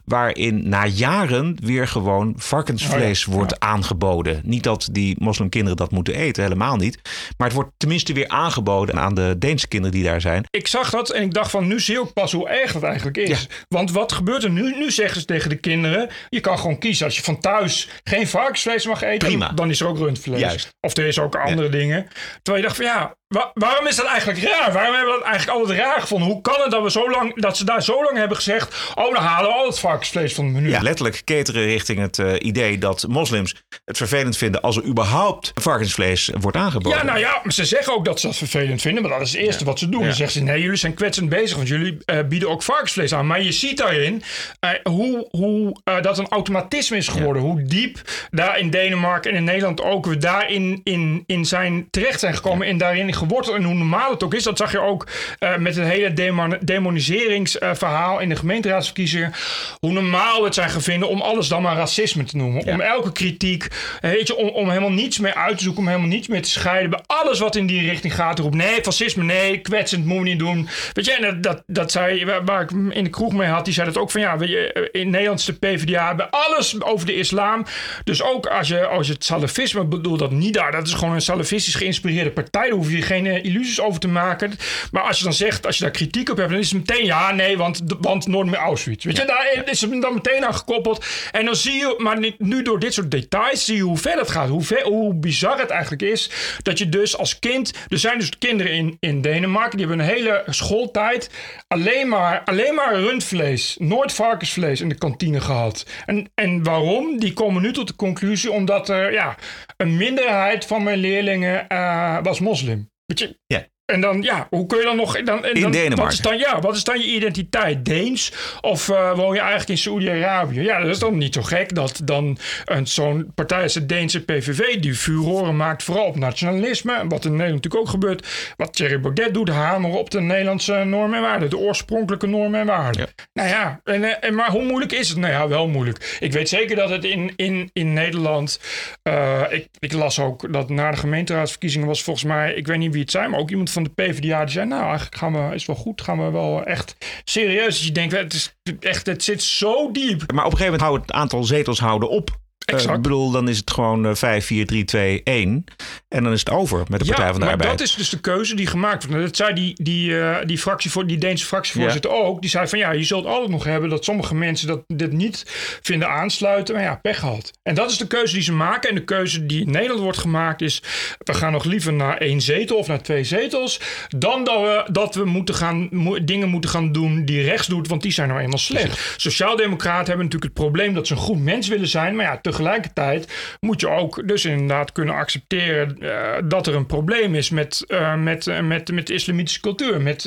[0.05, 4.41] waarin na jaren weer gewoon varkensvlees vlees wordt aangeboden.
[4.45, 6.99] Niet dat die moslimkinderen dat moeten eten, helemaal niet.
[7.37, 10.45] Maar het wordt tenminste weer aangeboden aan de Deense kinderen die daar zijn.
[10.51, 13.17] Ik zag dat en ik dacht van nu zie ik pas hoe erg dat eigenlijk
[13.17, 13.49] is.
[13.69, 14.77] Want wat gebeurt er nu?
[14.77, 17.05] Nu zeggen ze tegen de kinderen, je kan gewoon kiezen.
[17.07, 19.53] Als je van thuis geen varkensvlees mag eten, Prima.
[19.53, 20.41] dan is er ook rundvlees.
[20.41, 20.69] Juist.
[20.81, 22.09] Of er is ook andere dingen.
[22.43, 23.15] Terwijl je dacht van ja,
[23.55, 24.73] waarom is dat eigenlijk raar?
[24.73, 26.29] Waarom hebben we dat eigenlijk altijd raar gevonden?
[26.29, 28.93] Hoe kan het dat, we zo lang, dat ze daar zo lang hebben gezegd...
[28.95, 30.71] oh, dan halen we al het varkensvlees van het menu.
[30.71, 34.61] Ja, letterlijk keteren richting het uh, idee dat moslims het vervelend vinden...
[34.61, 36.99] als er überhaupt varkensvlees wordt aangeboden.
[36.99, 39.03] Ja, nou ja, ze zeggen ook dat ze dat vervelend vinden...
[39.03, 39.71] maar dat is het eerste ja.
[39.71, 40.01] wat ze doen.
[40.01, 40.07] Ja.
[40.07, 41.57] Dan zeggen ze, nee, jullie zijn kwetsend bezig...
[41.57, 43.27] want jullie uh, bieden ook varkensvlees aan.
[43.27, 44.23] Maar je ziet daarin
[44.61, 47.43] uh, hoe, hoe dat een automatisme is geworden.
[47.43, 47.49] Ja.
[47.49, 47.99] Hoe diep
[48.31, 50.07] daar in Denemarken en in Nederland ook...
[50.07, 52.67] we daarin in, in zijn, terecht zijn gekomen...
[52.67, 54.43] en daarin geworteld en hoe normaal het ook is.
[54.43, 55.07] Dat zag je ook
[55.41, 59.33] uh, met het hele demon demoniseringsverhaal uh, in de gemeenteraadsverkiezingen.
[59.79, 62.65] Hoe normaal het zijn gevonden om alles dan maar racisme te noemen.
[62.65, 62.73] Ja.
[62.73, 63.67] Om elke kritiek,
[64.01, 66.51] weet je, om, om helemaal niets meer uit te zoeken, om helemaal niets meer te
[66.51, 66.91] scheiden.
[66.91, 70.39] Bij alles wat in die richting gaat, roept nee, fascisme, nee, kwetsend, moet je niet
[70.39, 70.69] doen.
[70.93, 73.65] Weet je, en dat, dat, dat zei, waar, waar ik in de kroeg mee had,
[73.65, 77.15] die zei dat ook van ja, weet je, in Nederlandse PvdA, bij alles over de
[77.15, 77.65] islam.
[78.05, 81.15] Dus ook als je, als je het salafisme bedoelt, dat niet daar, dat is gewoon
[81.15, 82.69] een salafistisch geïnspireerde partij.
[82.69, 84.53] Daar hoef je geen illusies over te maken.
[84.93, 87.05] Maar als je dan zegt, als je daar kritiek op hebt, dan is het meteen
[87.05, 89.05] ja, nee, want, want nooit meer Auschwitz.
[89.05, 91.05] Weet je, daar is het dan meteen aan gekoppeld.
[91.33, 94.31] En dan zie je, maar nu door dit soort details, zie je hoe ver het
[94.31, 94.49] gaat.
[94.49, 96.31] Hoe, ver, hoe bizar het eigenlijk is.
[96.63, 100.15] Dat je dus als kind, er zijn dus kinderen in, in Denemarken, die hebben een
[100.15, 101.31] hele schooltijd
[101.69, 105.87] alleen maar, alleen maar rundvlees, nooit varkensvlees in de kantine gehad.
[106.07, 107.19] En, en waarom?
[107.19, 109.37] Die komen nu tot de conclusie, omdat er ja,
[109.77, 112.90] een minderheid van mijn leerlingen uh, was moslim.
[113.11, 113.39] Weet je?
[113.47, 113.67] Ja.
[113.91, 115.23] En dan, ja, hoe kun je dan nog...
[115.23, 116.05] Dan, en in dan, Denemarken.
[116.05, 117.85] Wat is, dan, ja, wat is dan je identiteit?
[117.85, 118.33] Deens?
[118.61, 120.63] Of uh, woon je eigenlijk in Saoedi-Arabië?
[120.63, 122.39] Ja, dat is dan niet zo gek dat dan
[122.83, 124.81] zo'n partij als de Deense PVV...
[124.81, 126.93] die furoren maakt vooral op nationalisme.
[127.09, 128.27] Wat in Nederland natuurlijk ook gebeurt.
[128.57, 131.51] Wat Thierry Baudet doet, hameren op de Nederlandse normen en waarden.
[131.51, 133.01] De oorspronkelijke normen en waarden.
[133.01, 133.25] Ja.
[133.33, 135.19] Nou ja, en, en, maar hoe moeilijk is het?
[135.19, 136.17] Nou ja, wel moeilijk.
[136.21, 138.61] Ik weet zeker dat het in, in, in Nederland...
[139.03, 142.55] Uh, ik, ik las ook dat na de gemeenteraadsverkiezingen was volgens mij...
[142.55, 144.67] Ik weet niet wie het zijn, maar ook iemand van van de PvdA die zei,
[144.67, 147.77] nou eigenlijk gaan we, is wel goed, gaan we wel echt serieus.
[147.79, 150.33] Dus je denkt, het is echt, het zit zo diep.
[150.33, 152.39] Maar op een gegeven moment houdt het aantal zetels houden op.
[152.65, 152.91] Exact.
[152.91, 155.65] Uh, ik bedoel, dan is het gewoon uh, 5, 4, 3, 2, 1.
[156.11, 157.79] En dan is het over met de Partij ja, van de maar Arbeid.
[157.79, 159.23] dat is dus de keuze die gemaakt wordt.
[159.25, 162.41] Dat zei die, die, eh, die, fractie, die Deense fractievoorzitter ook.
[162.41, 165.45] Die zei van ja, je zult altijd nog hebben dat sommige mensen dat dit niet
[165.83, 166.75] vinden aansluiten.
[166.75, 167.51] Maar ja, pech gehad.
[167.63, 168.89] En dat is de keuze die ze maken.
[168.89, 170.83] En de keuze die in Nederland wordt gemaakt is...
[171.19, 173.81] we gaan nog liever naar één zetel of naar twee zetels...
[174.09, 177.89] dan dat we, dat we moeten gaan, mo- dingen moeten gaan doen die rechts doet.
[177.89, 179.15] Want die zijn nou eenmaal slecht.
[179.17, 182.17] Sociaaldemocraten hebben natuurlijk het probleem dat ze een goed mens willen zijn.
[182.17, 185.99] Maar ja, tegelijkertijd moet je ook dus inderdaad kunnen accepteren...
[186.01, 190.01] eh, dat er een probleem is met, eh, met, eh, met, met de islamitische cultuur.
[190.01, 190.25] Met,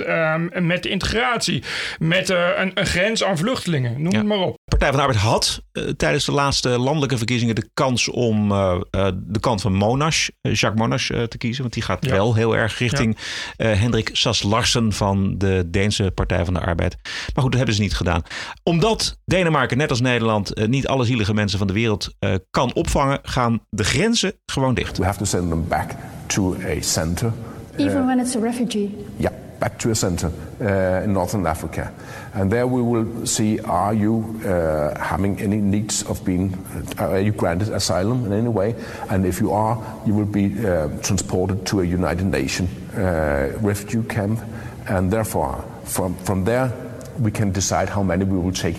[0.60, 1.64] met de integratie.
[2.00, 4.02] Met eh, een, een grens aan vluchtelingen.
[4.02, 4.56] Noem het maar op.
[4.66, 5.62] Partij van de Arbeid had
[5.98, 10.74] tijdens de laatste landelijke verkiezingen de kans om eh, eh, de kant van Monash, Jacques
[10.82, 11.62] Monash, te kiezen.
[11.62, 12.12] Want die gaat Ja.
[12.12, 13.18] wel heel erg richting
[13.58, 16.96] eh, Hendrik Sas Larsen van de Deense Partij van de Arbeid.
[17.04, 18.22] Maar goed, dat hebben ze niet gedaan.
[18.64, 23.20] Omdat Denemarken, net als Nederland, niet alle zielige mensen van de wereld eh, kan opvangen,
[23.24, 24.98] gaan de grenzen gewoon dicht.
[24.98, 27.34] We have to send them back to a center.
[27.78, 28.96] Even when it's a refugee.
[29.20, 31.92] Yeah, back to a center uh, in Northern Africa.
[32.34, 36.54] And there we will see are you uh, having any needs of being,
[37.00, 38.76] uh, are you granted asylum in any way?
[39.10, 44.08] And if you are, you will be uh, transported to a United Nations uh, refugee
[44.08, 44.40] camp.
[44.88, 46.72] And therefore, from, from there,
[47.20, 48.78] we can decide how many we will take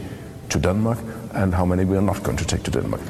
[0.50, 0.98] to Denmark
[1.32, 3.02] and how many we are not going to take to Denmark.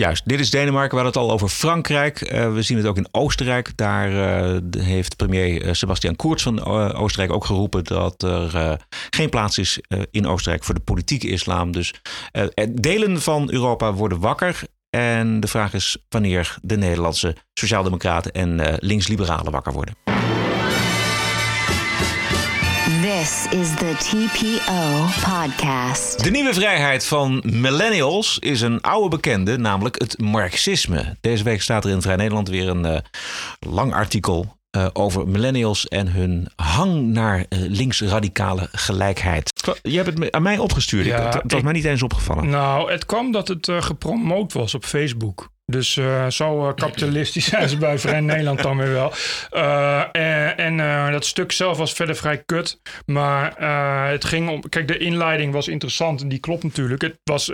[0.00, 0.96] Juist, dit is Denemarken.
[0.96, 2.20] We hadden het al over Frankrijk.
[2.20, 3.76] Eh, we zien het ook in Oostenrijk.
[3.76, 8.78] Daar eh, heeft premier eh, Sebastian Kurz van Oostenrijk ook geroepen dat er
[9.10, 9.80] geen plaats is
[10.10, 11.72] in Oostenrijk voor de politieke islam.
[11.72, 11.94] Dus
[12.70, 14.60] delen van Europa worden wakker.
[14.90, 20.17] En de vraag is wanneer de Nederlandse Sociaaldemocraten en linksliberalen wakker worden.
[23.18, 26.24] This is the TPO podcast.
[26.24, 31.16] De nieuwe vrijheid van millennials is een oude bekende, namelijk het marxisme.
[31.20, 32.98] Deze week staat er in Vrij Nederland weer een eh,
[33.60, 39.52] lang artikel eh, over millennials en hun hang naar eh, linksradicale gelijkheid.
[39.82, 41.06] Je hebt het aan mij opgestuurd.
[41.06, 42.48] Ja, het, het was ik- mij niet eens opgevallen.
[42.48, 45.48] Nou, het kwam dat het eh, gepromoot was op Facebook.
[45.70, 49.12] Dus eh, zo eh, kapitalistisch zijn ze bij Vrij Nederland dan weer wel.
[49.50, 52.80] Eh, en en dat stuk zelf was verder vrij kut.
[53.06, 53.62] Maar
[54.10, 54.68] het ging om...
[54.68, 57.02] Kijk, de inleiding was interessant en die klopt natuurlijk.
[57.02, 57.46] Het was,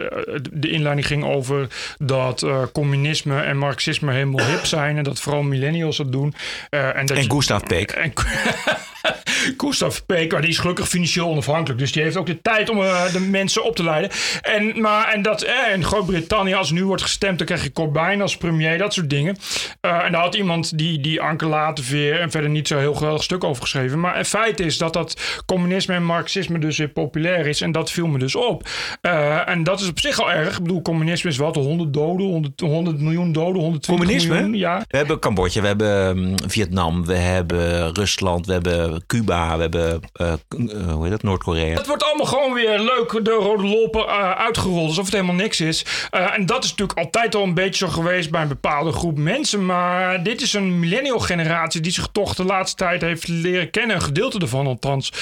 [0.53, 4.97] de inleiding ging over dat communisme en marxisme helemaal hip zijn.
[4.97, 6.35] En dat vooral millennials dat doen.
[6.71, 7.91] En dat En Gustav Peek.
[7.91, 8.13] En,
[9.57, 11.79] Gustav Peek, maar die is gelukkig financieel onafhankelijk.
[11.81, 14.11] Dus die heeft ook de tijd om eh, de mensen op te leiden.
[14.43, 18.21] En, maar, en dat eh, in Groot-Brittannië, als nu wordt gestemd, dan krijg je Corbyn
[18.21, 19.37] als premier, dat soort dingen.
[19.81, 23.23] Eh, en daar had iemand die, die Anke Laterveer en verder niet zo heel geweldig
[23.23, 24.01] stuk over geschreven.
[24.01, 27.61] Maar het feit is dat dat communisme en marxisme dus weer populair is.
[27.61, 28.69] En dat viel me dus op.
[29.01, 30.57] Eh, en dat is op zich al erg.
[30.57, 34.35] Ik bedoel, communisme is wat, 100 doden, 100, 100 miljoen doden, 120 Communisme?
[34.35, 34.55] miljoen.
[34.59, 39.61] Ja, We hebben Cambodja, we hebben mm, Vietnam, we hebben Rusland, we hebben Cuba, we
[39.61, 41.75] hebben eh, eh, hoe heet dat, Noord-Korea.
[41.75, 44.89] Het wordt allemaal gewoon weer leuk de rode lopen eh, uitgerold.
[44.89, 45.85] Alsof het helemaal niks is.
[46.11, 49.67] En dat is natuurlijk altijd al een beetje zo geweest bij een bepaalde groep mensen.
[49.67, 53.97] Maar dit is een millennial generatie die zich toch de laatste tijd heeft leren kennen.
[53.97, 55.13] Een gedeelte ervan althans.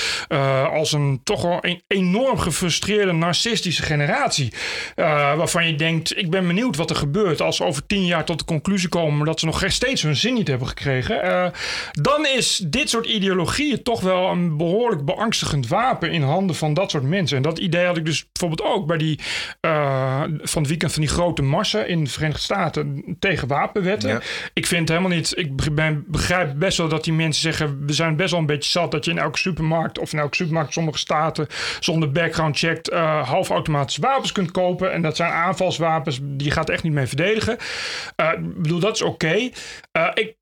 [0.73, 4.53] als een toch wel een enorm gefrustreerde narcistische generatie.
[4.95, 7.41] Waarvan je denkt, ik ben benieuwd wat er gebeurt.
[7.41, 10.35] Als ze over tien jaar tot de conclusie komen dat ze nog steeds hun zin
[10.35, 11.53] niet hebben gekregen.
[11.93, 16.91] dan is dit soort ideologieën toch wel een behoorlijk beangstigend wapen in handen van dat
[16.91, 17.37] soort mensen.
[17.37, 19.21] En dat idee had ik dus bijvoorbeeld ook bij die
[19.61, 24.11] eh, van het weekend van die grote marsen in de Verenigde Staten tegen wapenwetten.
[24.11, 24.21] Ja.
[24.53, 25.39] Ik vind helemaal niet.
[25.39, 28.71] Ik ben, begrijp best wel dat die mensen zeggen: we zijn best wel een beetje
[28.71, 31.47] zat dat je in elke supermarkt of in elke supermarkt sommige staten
[31.81, 34.93] zonder background check eh halfautomatische wapens kunt kopen.
[34.93, 37.57] En dat zijn aanvalswapens, die gaat echt niet mee verdedigen.
[38.17, 39.51] Eh, ik bedoel, dat is oké.
[40.15, 40.35] Ik,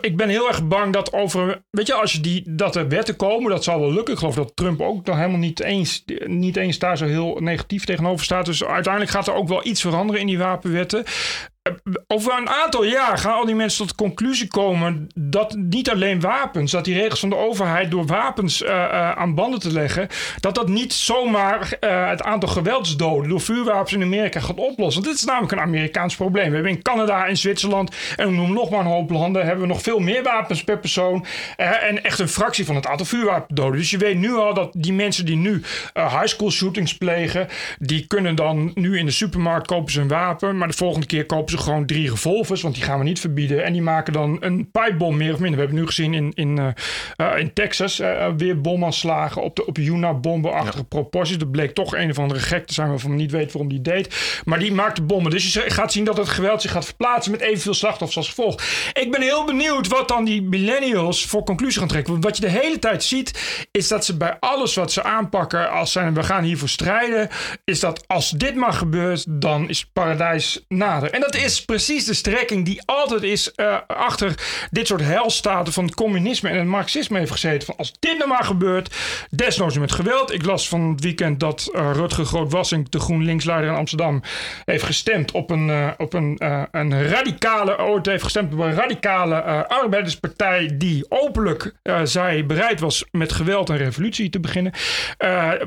[0.00, 1.62] ik ben heel erg bang dat over.
[1.70, 4.12] Weet je, als je die, dat er wetten komen, dat zal wel lukken.
[4.12, 7.84] Ik geloof dat Trump ook nog helemaal niet eens, niet eens daar zo heel negatief
[7.84, 8.46] tegenover staat.
[8.46, 11.04] Dus uiteindelijk gaat er ook wel iets veranderen in die wapenwetten.
[12.06, 16.20] Over een aantal jaar gaan al die mensen tot de conclusie komen dat niet alleen
[16.20, 20.08] wapens, dat die regels van de overheid door wapens eh, eh, aan banden te leggen,
[20.40, 25.02] dat dat niet zomaar eh, het aantal geweldsdoden door vuurwapens in Amerika gaat oplossen.
[25.02, 26.48] Want dit is namelijk een Amerikaans probleem.
[26.48, 29.60] We hebben in Canada en Zwitserland en we noemen nog maar een hoop landen, hebben
[29.60, 31.26] we nog veel meer wapens per persoon
[31.56, 33.78] en echt een fractie van het aantal vuurwapendoden.
[33.78, 35.62] Dus je weet nu al dat die mensen die nu
[35.94, 37.48] high school shootings plegen,
[37.78, 41.26] die kunnen dan nu in de supermarkt kopen ze een wapen, maar de volgende keer
[41.26, 43.64] kopen ze ze gewoon drie revolvers, want die gaan we niet verbieden.
[43.64, 45.58] En die maken dan een pijpbom meer of minder.
[45.58, 46.66] We hebben nu gezien in, in, uh,
[47.16, 50.82] uh, in Texas uh, weer bomaanslagen op de op Yuna-bombenachtige ja.
[50.82, 51.38] proporties.
[51.38, 53.82] Dat bleek toch een of andere gek te zijn waarvan we niet weten waarom die
[53.82, 54.40] deed.
[54.44, 55.30] Maar die maakte bommen.
[55.30, 58.62] Dus je gaat zien dat het geweld zich gaat verplaatsen met evenveel slachtoffers als gevolg.
[58.92, 62.12] Ik ben heel benieuwd wat dan die millennials voor conclusie gaan trekken.
[62.12, 65.70] Want wat je de hele tijd ziet, is dat ze bij alles wat ze aanpakken,
[65.70, 67.28] als zijn we gaan hiervoor strijden,
[67.64, 71.10] is dat als dit maar gebeurt, dan is paradijs nader.
[71.10, 74.34] En dat is precies de strekking die altijd is uh, achter
[74.70, 77.66] dit soort helstaten van het communisme en het marxisme heeft gezeten.
[77.66, 78.94] Van als dit nou maar gebeurt,
[79.30, 80.32] desnoods met geweld.
[80.32, 84.22] Ik las van het weekend dat uh, Rutger Groot-Wassink, de GroenLinks-leider in Amsterdam,
[84.64, 86.36] heeft gestemd op een, uh, op een,
[86.70, 93.32] een radicale, ooit heeft gestemd op een radicale arbeiderspartij die openlijk zei bereid was met
[93.32, 94.72] geweld een revolutie te beginnen.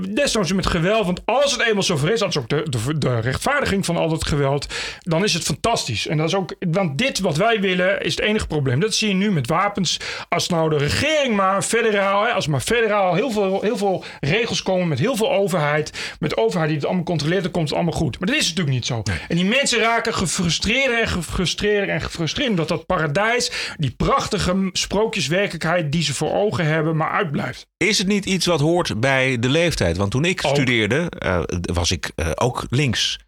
[0.10, 3.20] desnoods met geweld, want als het eenmaal zover is, dat is ook de, de, de
[3.20, 4.68] rechtvaardiging van al dat geweld,
[5.00, 5.69] dan is het fantastisch.
[6.08, 8.80] En dat is ook, want dit wat wij willen is het enige probleem.
[8.80, 10.00] Dat zie je nu met wapens.
[10.30, 14.88] Als nou de regering maar federaal, als maar federaal heel veel, heel veel regels komen
[14.88, 18.20] met heel veel overheid, met overheid die het allemaal controleert, dan komt het allemaal goed.
[18.20, 19.04] Maar dat is natuurlijk niet zo.
[19.28, 25.92] En die mensen raken gefrustreerd en gefrustreerd en gefrustreerd omdat dat paradijs, die prachtige sprookjeswerkelijkheid
[25.92, 27.68] die ze voor ogen hebben, maar uitblijft.
[27.78, 29.98] Is het niet iets wat hoort bij de leeftijd?
[29.98, 31.42] Want toen ik studeerde, uh,
[31.74, 33.20] was ik uh, ook links.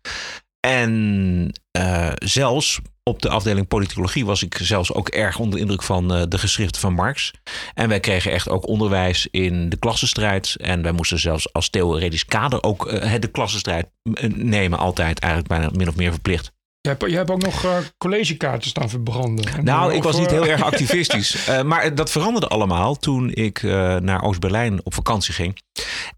[0.67, 5.83] En uh, zelfs op de afdeling politicologie was ik zelfs ook erg onder de indruk
[5.83, 7.31] van uh, de geschriften van Marx.
[7.73, 10.55] En wij kregen echt ook onderwijs in de klassenstrijd.
[10.59, 13.87] En wij moesten zelfs als theoretisch kader ook uh, de klassenstrijd
[14.35, 16.51] nemen, altijd eigenlijk bijna min of meer verplicht.
[16.81, 19.63] Je hebt, je hebt ook nog uh, collegekaarten staan verbranden.
[19.63, 21.49] Nou, ik was niet heel erg activistisch.
[21.65, 23.61] maar dat veranderde allemaal toen ik
[24.01, 25.61] naar Oost-Berlijn op vakantie ging.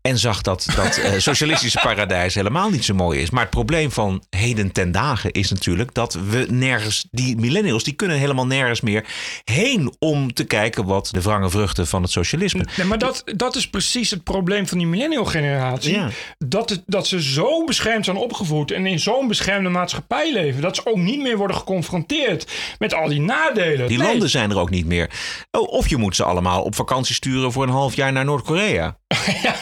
[0.01, 3.29] En zag dat dat socialistische paradijs helemaal niet zo mooi is.
[3.29, 7.93] Maar het probleem van heden ten dagen is natuurlijk dat we nergens, die millennials, die
[7.93, 9.05] kunnen helemaal nergens meer
[9.43, 12.65] heen om te kijken wat de wrange vruchten van het socialisme.
[12.77, 15.93] Nee, maar dat, dat is precies het probleem van die millennial generatie.
[15.93, 16.09] Ja.
[16.37, 20.75] Dat, het, dat ze zo beschermd zijn opgevoed en in zo'n beschermde maatschappij leven dat
[20.75, 23.87] ze ook niet meer worden geconfronteerd met al die nadelen.
[23.87, 24.07] Die nee.
[24.07, 25.09] landen zijn er ook niet meer.
[25.51, 28.97] Oh, of je moet ze allemaal op vakantie sturen voor een half jaar naar Noord-Korea.
[29.43, 29.52] ja,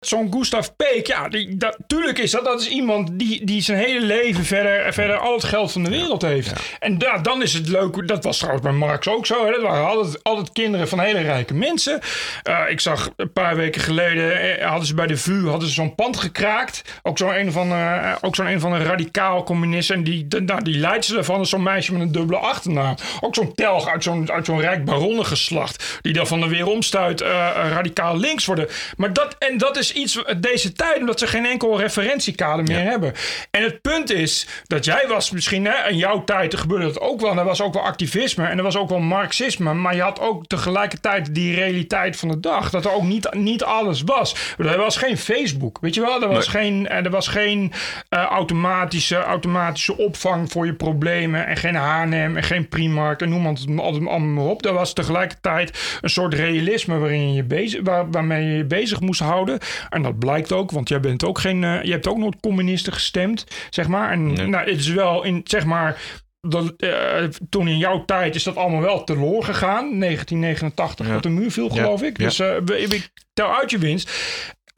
[0.00, 3.78] zo'n Gustav Peek, ja, die, dat, tuurlijk is dat, dat is iemand die, die zijn
[3.78, 6.48] hele leven verder, verder al het geld van de wereld heeft.
[6.48, 6.56] Ja.
[6.78, 9.62] En da, dan is het leuk, dat was trouwens bij Marx ook zo, hè, dat
[9.62, 12.00] waren altijd, altijd kinderen van hele rijke mensen.
[12.48, 15.94] Uh, ik zag een paar weken geleden, hadden ze bij de VU hadden ze zo'n
[15.94, 16.82] pand gekraakt.
[17.02, 19.90] Ook zo'n een van, uh, ook zo'n een van een radicaal communist.
[19.90, 22.94] En die, nou, die leidste daarvan is zo'n meisje met een dubbele achternaam.
[23.20, 25.98] Ook zo'n telg uit zo'n, uit zo'n rijk baronnengeslacht.
[26.02, 27.28] Die dan van de weeromstuit uh,
[27.70, 28.68] radicaal links worden.
[28.96, 32.90] Maar dat, en dat is iets deze tijd, omdat ze geen enkel referentiekader meer ja.
[32.90, 33.12] hebben.
[33.50, 37.20] En het punt is dat jij was misschien, hè, in jouw tijd gebeurde dat ook
[37.20, 37.30] wel.
[37.30, 39.74] En er was ook wel activisme en er was ook wel marxisme.
[39.74, 42.70] Maar je had ook tegelijkertijd die realiteit van de dag.
[42.70, 44.54] Dat er ook niet, niet alles was.
[44.58, 46.22] Er was geen Facebook, weet je wel?
[46.22, 46.62] Er was nee.
[46.62, 47.72] geen, er was geen
[48.10, 51.46] uh, automatische, automatische opvang voor je problemen.
[51.46, 54.64] En geen H&M en geen Primark en noem het allemaal maar op.
[54.64, 59.20] Er was tegelijkertijd een soort realisme waarin je bezig, waar, waarmee je je bezig moest
[59.20, 59.58] houden.
[59.88, 62.92] En dat blijkt ook, want jij bent ook geen, uh, je hebt ook nooit communisten
[62.92, 64.10] gestemd, zeg maar.
[64.10, 64.46] En nee.
[64.46, 66.00] nou, het is wel in, zeg maar,
[66.40, 70.00] dat, uh, toen in jouw tijd is dat allemaal wel teloor gegaan.
[70.00, 71.12] 1989, ja.
[71.12, 72.06] dat de muur viel, geloof ja.
[72.06, 72.18] ik.
[72.18, 74.10] Dus uh, ik tel uit je winst.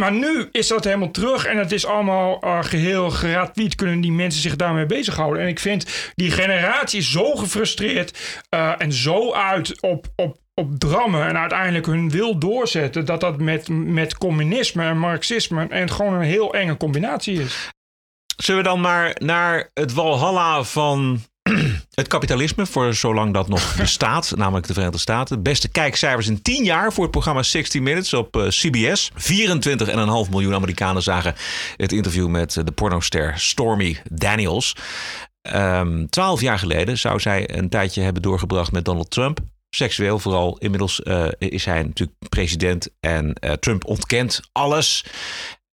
[0.00, 3.74] Maar nu is dat helemaal terug en het is allemaal uh, geheel gratuit.
[3.74, 5.42] Kunnen die mensen zich daarmee bezighouden?
[5.42, 11.26] En ik vind die generatie zo gefrustreerd uh, en zo uit op, op, op drammen
[11.26, 13.04] en uiteindelijk hun wil doorzetten.
[13.04, 17.70] Dat dat met, met communisme en marxisme en gewoon een heel enge combinatie is.
[18.36, 21.20] Zullen we dan maar naar het walhalla van
[22.00, 25.42] het kapitalisme, voor zolang dat nog bestaat, namelijk de Verenigde Staten.
[25.42, 29.10] Beste kijkcijfers in 10 jaar voor het programma 60 Minutes op uh, CBS.
[29.12, 29.18] 24,5
[30.30, 31.34] miljoen Amerikanen zagen
[31.76, 34.76] het interview met uh, de pornoster Stormy Daniels.
[35.52, 39.40] Um, 12 jaar geleden zou zij een tijdje hebben doorgebracht met Donald Trump.
[39.70, 40.56] Seksueel vooral.
[40.58, 45.04] Inmiddels uh, is hij natuurlijk president en Trump ontkent alles.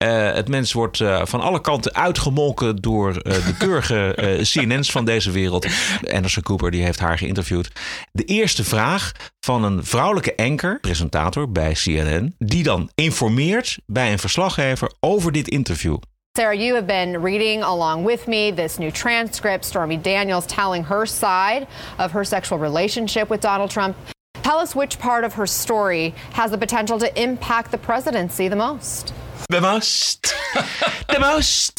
[0.04, 5.04] Uh, het mens wordt uh, van alle kanten uitgemolken door uh, de keurige CNN's van
[5.04, 5.66] deze wereld.
[6.12, 7.70] Anderson Cooper die heeft haar geïnterviewd.
[8.12, 14.18] De eerste vraag van een vrouwelijke anker, presentator bij CNN, die dan informeert bij een
[14.18, 15.96] verslaggever over dit interview.
[16.36, 19.64] Sarah, you have been reading along with me this new transcript.
[19.64, 21.66] Stormy Daniels telling her side
[21.98, 23.96] of her sexual relationship with Donald Trump.
[24.42, 28.56] Tell us which part of her story has the potential to impact the presidency the
[28.56, 29.14] most.
[29.48, 30.34] The most.
[31.08, 31.78] The most.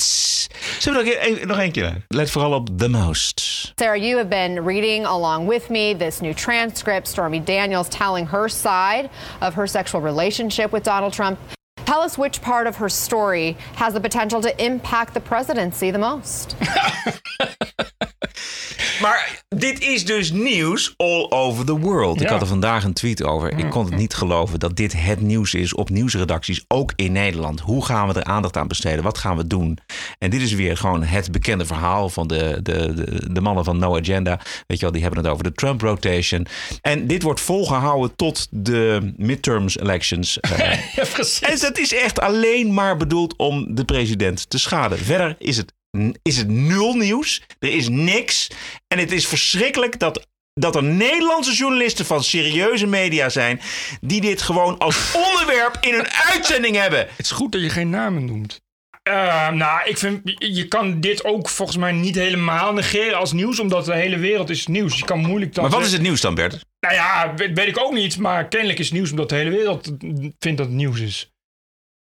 [0.82, 2.06] Zullen we nog, een, nog één keer?
[2.08, 3.74] Let vooral op the most.
[3.76, 7.08] Sarah, you have been reading along with me this new transcript.
[7.08, 9.10] Stormy Daniels telling her side
[9.42, 11.38] of her sexual relationship with Donald Trump.
[11.98, 15.98] Tell us which part of her story has the potential to impact the presidency the
[15.98, 16.56] most.
[19.02, 22.22] Maar dit is dus nieuws all over the world.
[22.22, 23.58] Ik had er vandaag een tweet over.
[23.58, 27.60] Ik kon het niet geloven dat dit het nieuws is op nieuwsredacties, ook in Nederland.
[27.60, 29.04] Hoe gaan we er aandacht aan besteden?
[29.04, 29.78] Wat gaan we doen?
[30.20, 33.78] En dit is weer gewoon het bekende verhaal van de, de, de, de mannen van
[33.78, 34.40] No Agenda.
[34.68, 36.46] Weet je wel, die hebben het over de Trump rotation.
[36.82, 40.38] En dit wordt volgehouden tot de midterms elections.
[40.58, 41.40] Eh, Ja, precies.
[41.42, 44.98] en dat is echt alleen maar bedoeld om de president te schaden.
[44.98, 45.74] Verder is het,
[46.22, 47.42] is het nul nieuws.
[47.60, 48.48] Er is niks.
[48.88, 53.62] En het is verschrikkelijk dat, dat er Nederlandse journalisten van serieuze media zijn.
[54.02, 57.00] die dit gewoon als onderwerp in hun uitzending hebben.
[57.00, 58.60] Het is goed dat je geen namen noemt.
[59.04, 63.60] Eh, nou, ik vind, je kan dit ook volgens mij niet helemaal negeren als nieuws,
[63.60, 64.98] omdat de hele wereld is nieuws.
[64.98, 66.66] Je kan moeilijk dan Maar wat is het nieuws dan, Bert?
[66.80, 69.50] Nou ja, weet, weet ik ook niet, maar kennelijk is het nieuws omdat de hele
[69.50, 69.92] wereld
[70.40, 71.32] vindt dat het nieuws is.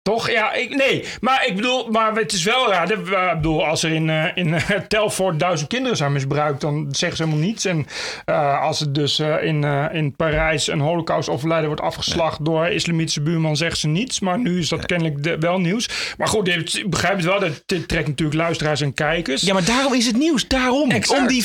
[0.03, 0.31] Toch?
[0.31, 1.05] Ja, ik, nee.
[1.21, 2.91] Maar ik bedoel, maar het is wel raar.
[2.93, 4.55] Ik bedoel, als er in, eh, in
[4.89, 7.65] Telfort duizend kinderen zijn misbruikt, dan zeggen ze helemaal niets.
[7.65, 7.87] En
[8.25, 13.79] eh, als het dus in, in Parijs een holocaust-overlijder wordt afgeslacht door islamitische buurman, zeggen
[13.79, 14.21] ze niets.
[14.21, 15.89] Maar nu is dat kennelijk de- wel nieuws.
[16.19, 17.41] Maar goed, ik begrijp het wel.
[17.41, 19.43] Dat dit trekt natuurlijk luisteraars en kijkers.
[19.43, 20.49] Ja, maar daarom is het nieuws.
[20.49, 20.91] Daarom.
[20.91, 21.21] Exact.
[21.21, 21.45] Om die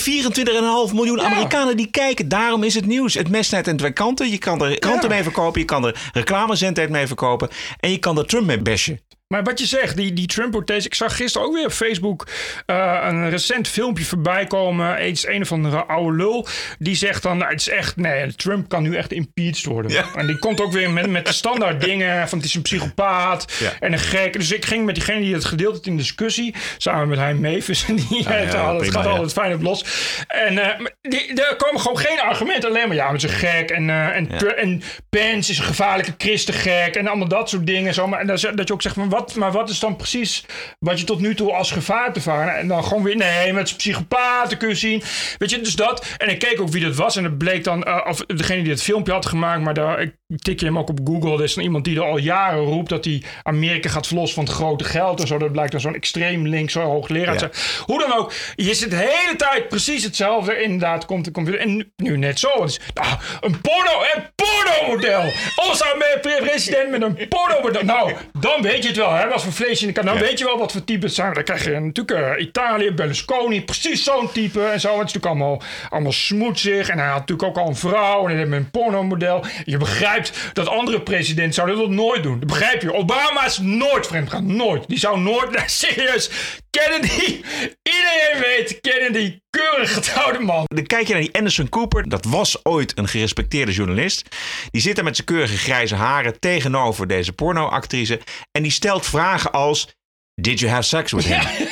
[0.89, 2.27] 24,5 miljoen Amerikanen die kijken.
[2.29, 3.13] Daarom is het nieuws.
[3.13, 4.29] Het mes snijdt aan twee kanten.
[4.29, 5.15] Je kan er kranten Ja.
[5.15, 5.59] mee verkopen.
[5.59, 7.49] Je kan er reclamezendheid mee verkopen.
[7.79, 8.99] En je kan er Trump mee bashen.
[9.27, 10.85] Maar wat je zegt, die, die Trump-protest.
[10.85, 12.27] Ik zag gisteren ook weer op Facebook
[12.65, 14.95] eh, een recent filmpje voorbij komen.
[14.95, 16.47] Het is een of andere oude lul.
[16.79, 19.91] Die zegt dan, nou, het is echt, nee, Trump kan nu echt impeached worden.
[19.91, 20.05] Ja.
[20.15, 23.53] En die komt ook weer met, met de standaard dingen van het is een psychopaat
[23.59, 23.71] Ja.
[23.79, 24.33] en een gek.
[24.33, 26.55] Dus ik ging met diegene die het gedeeld had in discussie.
[26.77, 27.85] Samen met hij Mavis.
[27.87, 29.85] En die ja, al- het prima, gaat altijd fijn op los.
[30.27, 32.69] En maar die, er komen gewoon geen argumenten.
[32.69, 33.69] Alleen maar, ja, ze is gek.
[33.69, 36.95] En, eh, en, en Pence is een gevaarlijke christengek.
[36.95, 37.93] En allemaal dat soort dingen.
[37.93, 38.07] Zo.
[38.07, 40.45] Maar, en dat, dat je ook zegt, maar wat, maar wat is dan precies
[40.79, 42.57] wat je tot nu toe als gevaar te varen?
[42.57, 45.03] En dan gewoon weer, nee, met psychopaten kun je zien.
[45.37, 46.05] Weet je, dus dat.
[46.17, 47.15] En ik keek ook wie dat was.
[47.15, 49.61] En het bleek dan, eh, of degene die het filmpje had gemaakt.
[49.61, 51.37] Maar daar, ik tik je hem ook op Google.
[51.37, 54.43] Er is dan iemand die er al jaren roept dat hij Amerika gaat verlossen van
[54.43, 55.21] het grote geld.
[55.21, 55.37] En zo.
[55.37, 57.85] Dat blijkt dan zo'n extreem linkse hoogleraar te zijn.
[57.85, 60.61] Hoe dan ook, je zit de hele tijd precies hetzelfde.
[60.61, 61.61] Inderdaad, komt de computer.
[61.61, 62.49] En nu, net zo.
[62.93, 65.31] Nou, een porno, een pornomodel.
[65.69, 67.83] Onze president met een pornomodel.
[67.83, 69.27] Nou, dan weet je het wel, hè?
[69.27, 70.05] Wat voor vlees in de kan.
[70.05, 70.21] Dan Ja.
[70.21, 71.33] weet je wel wat voor type het zijn.
[71.33, 74.99] Dan krijg je natuurlijk eh, Italië, Berlusconi, precies zo'n type en zo.
[74.99, 76.89] Het is natuurlijk allemaal, allemaal smoetsig.
[76.89, 79.45] En hij had natuurlijk ook al een vrouw en hij heeft een pornomodel.
[79.65, 82.39] Je begrijpt dat andere presidenten zouden dat nooit doen.
[82.39, 82.93] Dat begrijp je.
[82.93, 84.55] Obama is nooit vreemd gaan.
[84.55, 84.87] Nooit.
[84.87, 86.29] Die zou nooit, serieus.
[86.69, 87.41] Kennedy,
[87.83, 90.63] iedereen weet, Kennedy, keurig getrouwde man.
[90.67, 92.09] Dan kijk je naar die Anderson Cooper.
[92.09, 94.35] Dat was ooit een gerespecteerde journalist.
[94.71, 98.19] Die zit daar met zijn keurige grijze haren tegenover deze pornoactrice.
[98.51, 99.95] En die stelt vragen als...
[100.41, 101.41] Did you have sex with him?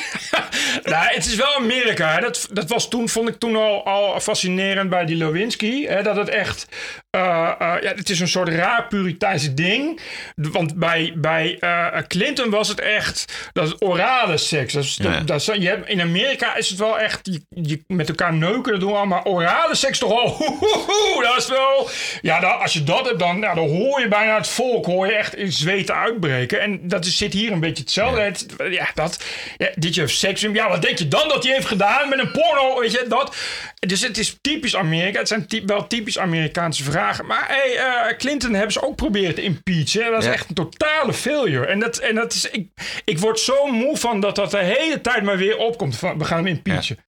[0.82, 2.14] Nou, het is wel Amerika.
[2.14, 2.20] Hè.
[2.20, 5.86] Dat, dat was toen, vond ik toen al, al fascinerend bij die Lewinsky.
[5.86, 6.66] Hè, dat het echt.
[7.16, 10.00] Eh, eh, ja, het is een soort raar Puriteinse ding.
[10.34, 13.50] Want bij, bij eh, Clinton was het echt.
[13.52, 14.72] Dat is orale seks.
[14.72, 15.20] Dat is, Ja.
[15.20, 17.20] dat je hebt, in Amerika is het wel echt.
[17.22, 19.14] Je, je met elkaar neuken, dat doen we allemaal.
[19.22, 21.88] Maar orale seks toch hoe, dat is wel.
[22.22, 24.86] Ja, dan, als je dat hebt, dan, ja, dan hoor je bijna het volk.
[24.86, 26.60] Hoor je echt in zweten uitbreken.
[26.60, 28.20] En dat is, zit hier een beetje hetzelfde.
[28.20, 29.24] Het- Ja, dat.
[29.56, 30.40] Ja, dit je seks.
[30.40, 32.80] Ja, wat denk je dan dat hij heeft gedaan met een porno?
[32.80, 33.36] Weet je, dat.
[33.78, 35.18] Dus het is typisch Amerika.
[35.18, 37.26] Het zijn ty- wel typisch Amerikaanse vragen.
[37.26, 40.10] Maar hey, eh, Clinton hebben ze ook proberen te impeachen.
[40.10, 40.32] Dat is Ja.
[40.32, 41.66] echt een totale failure.
[41.66, 42.50] En dat, en dat is.
[42.50, 42.68] Ik,
[43.04, 45.96] ik word zo moe van dat dat de hele tijd maar weer opkomt.
[45.96, 46.98] Van, we gaan hem impeachen.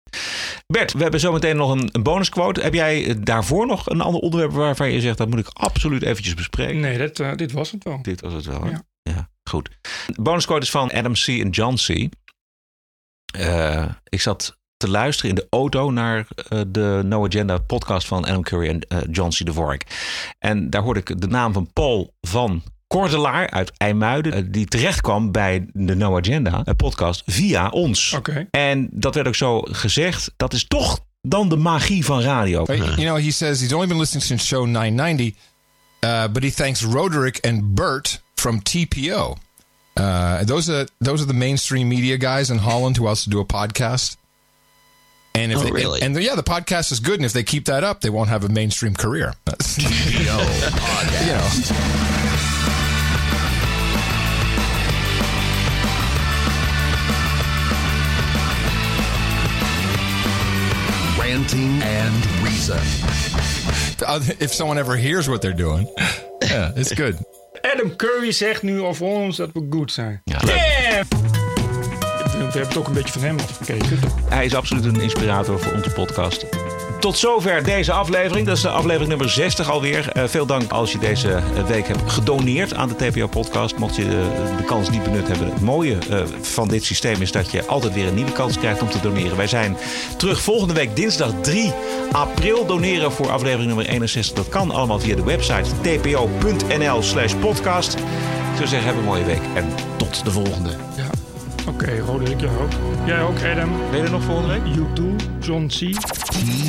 [0.67, 2.61] Bert, we hebben zometeen nog een, een bonusquote.
[2.61, 5.19] Heb jij eh, daarvoor nog een ander onderwerp waarvan je zegt...
[5.19, 6.81] dat moet ik absoluut eventjes bespreken?
[6.81, 8.03] Nee, dat, eh, dit was het wel.
[8.03, 8.67] Dit was het wel?
[8.67, 8.83] Ja.
[9.03, 9.69] Ja, goed.
[10.07, 11.27] De bonusquote is van Adam C.
[11.27, 12.09] en John C.
[14.09, 18.43] Ik zat te luisteren in de auto naar eh, de No Agenda podcast van Adam
[18.43, 19.47] Curry en eh, John C.
[19.47, 19.83] Dvorak.
[20.39, 25.01] En daar hoorde ik de naam van Paul van Kordelaar uit IJmuiden, eh, die terecht
[25.01, 28.13] kwam bij de No Agenda podcast via ons.
[28.13, 28.49] Oké.
[28.51, 30.33] En dat werd ook zo gezegd.
[30.37, 32.65] Dat is toch dan de magie van radio.
[32.67, 35.35] You know, he says he's only been listening since show 990,
[36.05, 39.37] uh, but he thanks Roderick and Bert from TPO.
[39.99, 43.45] Uh, those are those are the mainstream media guys in Holland who also do a
[43.45, 44.17] podcast.
[45.35, 46.03] And if oh, they, really?
[46.03, 47.17] And, and yeah, the podcast is good.
[47.17, 49.35] And if they keep that up, they won't have a mainstream career.
[49.47, 49.55] Yo,
[50.75, 51.27] podcast.
[51.27, 52.39] You know.
[61.29, 62.79] ranting and reason.
[64.41, 65.87] If someone ever hears what they're doing,
[66.43, 67.19] yeah, it's good.
[67.63, 70.21] Adam Curry zegt nu over ons dat we goed zijn.
[70.25, 70.68] Yeah.
[72.39, 73.99] We hebben toch een beetje van hem afgekeken.
[74.29, 76.47] Hij is absoluut een inspirator voor onze podcast.
[77.01, 78.47] Tot zover deze aflevering.
[78.47, 80.09] Dat is de aflevering nummer 60 alweer.
[80.13, 83.77] Eh, veel dank als je deze eh, week hebt gedoneerd aan de TPO-podcast.
[83.77, 85.47] Mocht je de, de kans niet benut hebben.
[85.47, 88.83] Het mooie eh, van dit systeem is dat je altijd weer een nieuwe kans krijgt
[88.83, 89.37] om te doneren.
[89.37, 89.77] Wij zijn
[90.17, 91.73] terug volgende week dinsdag 3
[92.13, 92.67] april.
[92.67, 94.35] Doneren voor aflevering nummer 61.
[94.35, 97.95] Dat kan allemaal via de website tpo.nl slash podcast.
[97.95, 100.71] Ik zou zeggen, heb een mooie week en tot de volgende.
[101.69, 101.75] Ja.
[101.75, 102.71] Oké, Roderick, jij ook.
[103.07, 103.71] Jij ook, Adam.
[103.91, 104.77] Ben je er nog volgende week?
[104.77, 105.03] U2,
[105.41, 105.95] John C.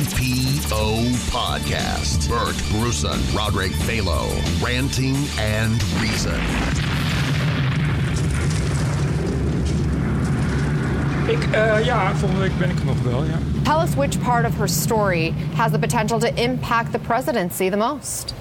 [0.08, 0.94] TPO
[1.30, 2.28] Podcast.
[2.28, 4.26] Bert Bruson, Roderick Balo,
[4.62, 5.16] ranting
[5.60, 6.40] and reason.
[11.26, 13.38] Ik, eh, ja, volgende week ben ik er nog wel, ja.
[13.62, 17.76] Tell us which part of her story has the potential to impact the presidency the
[17.76, 18.34] most.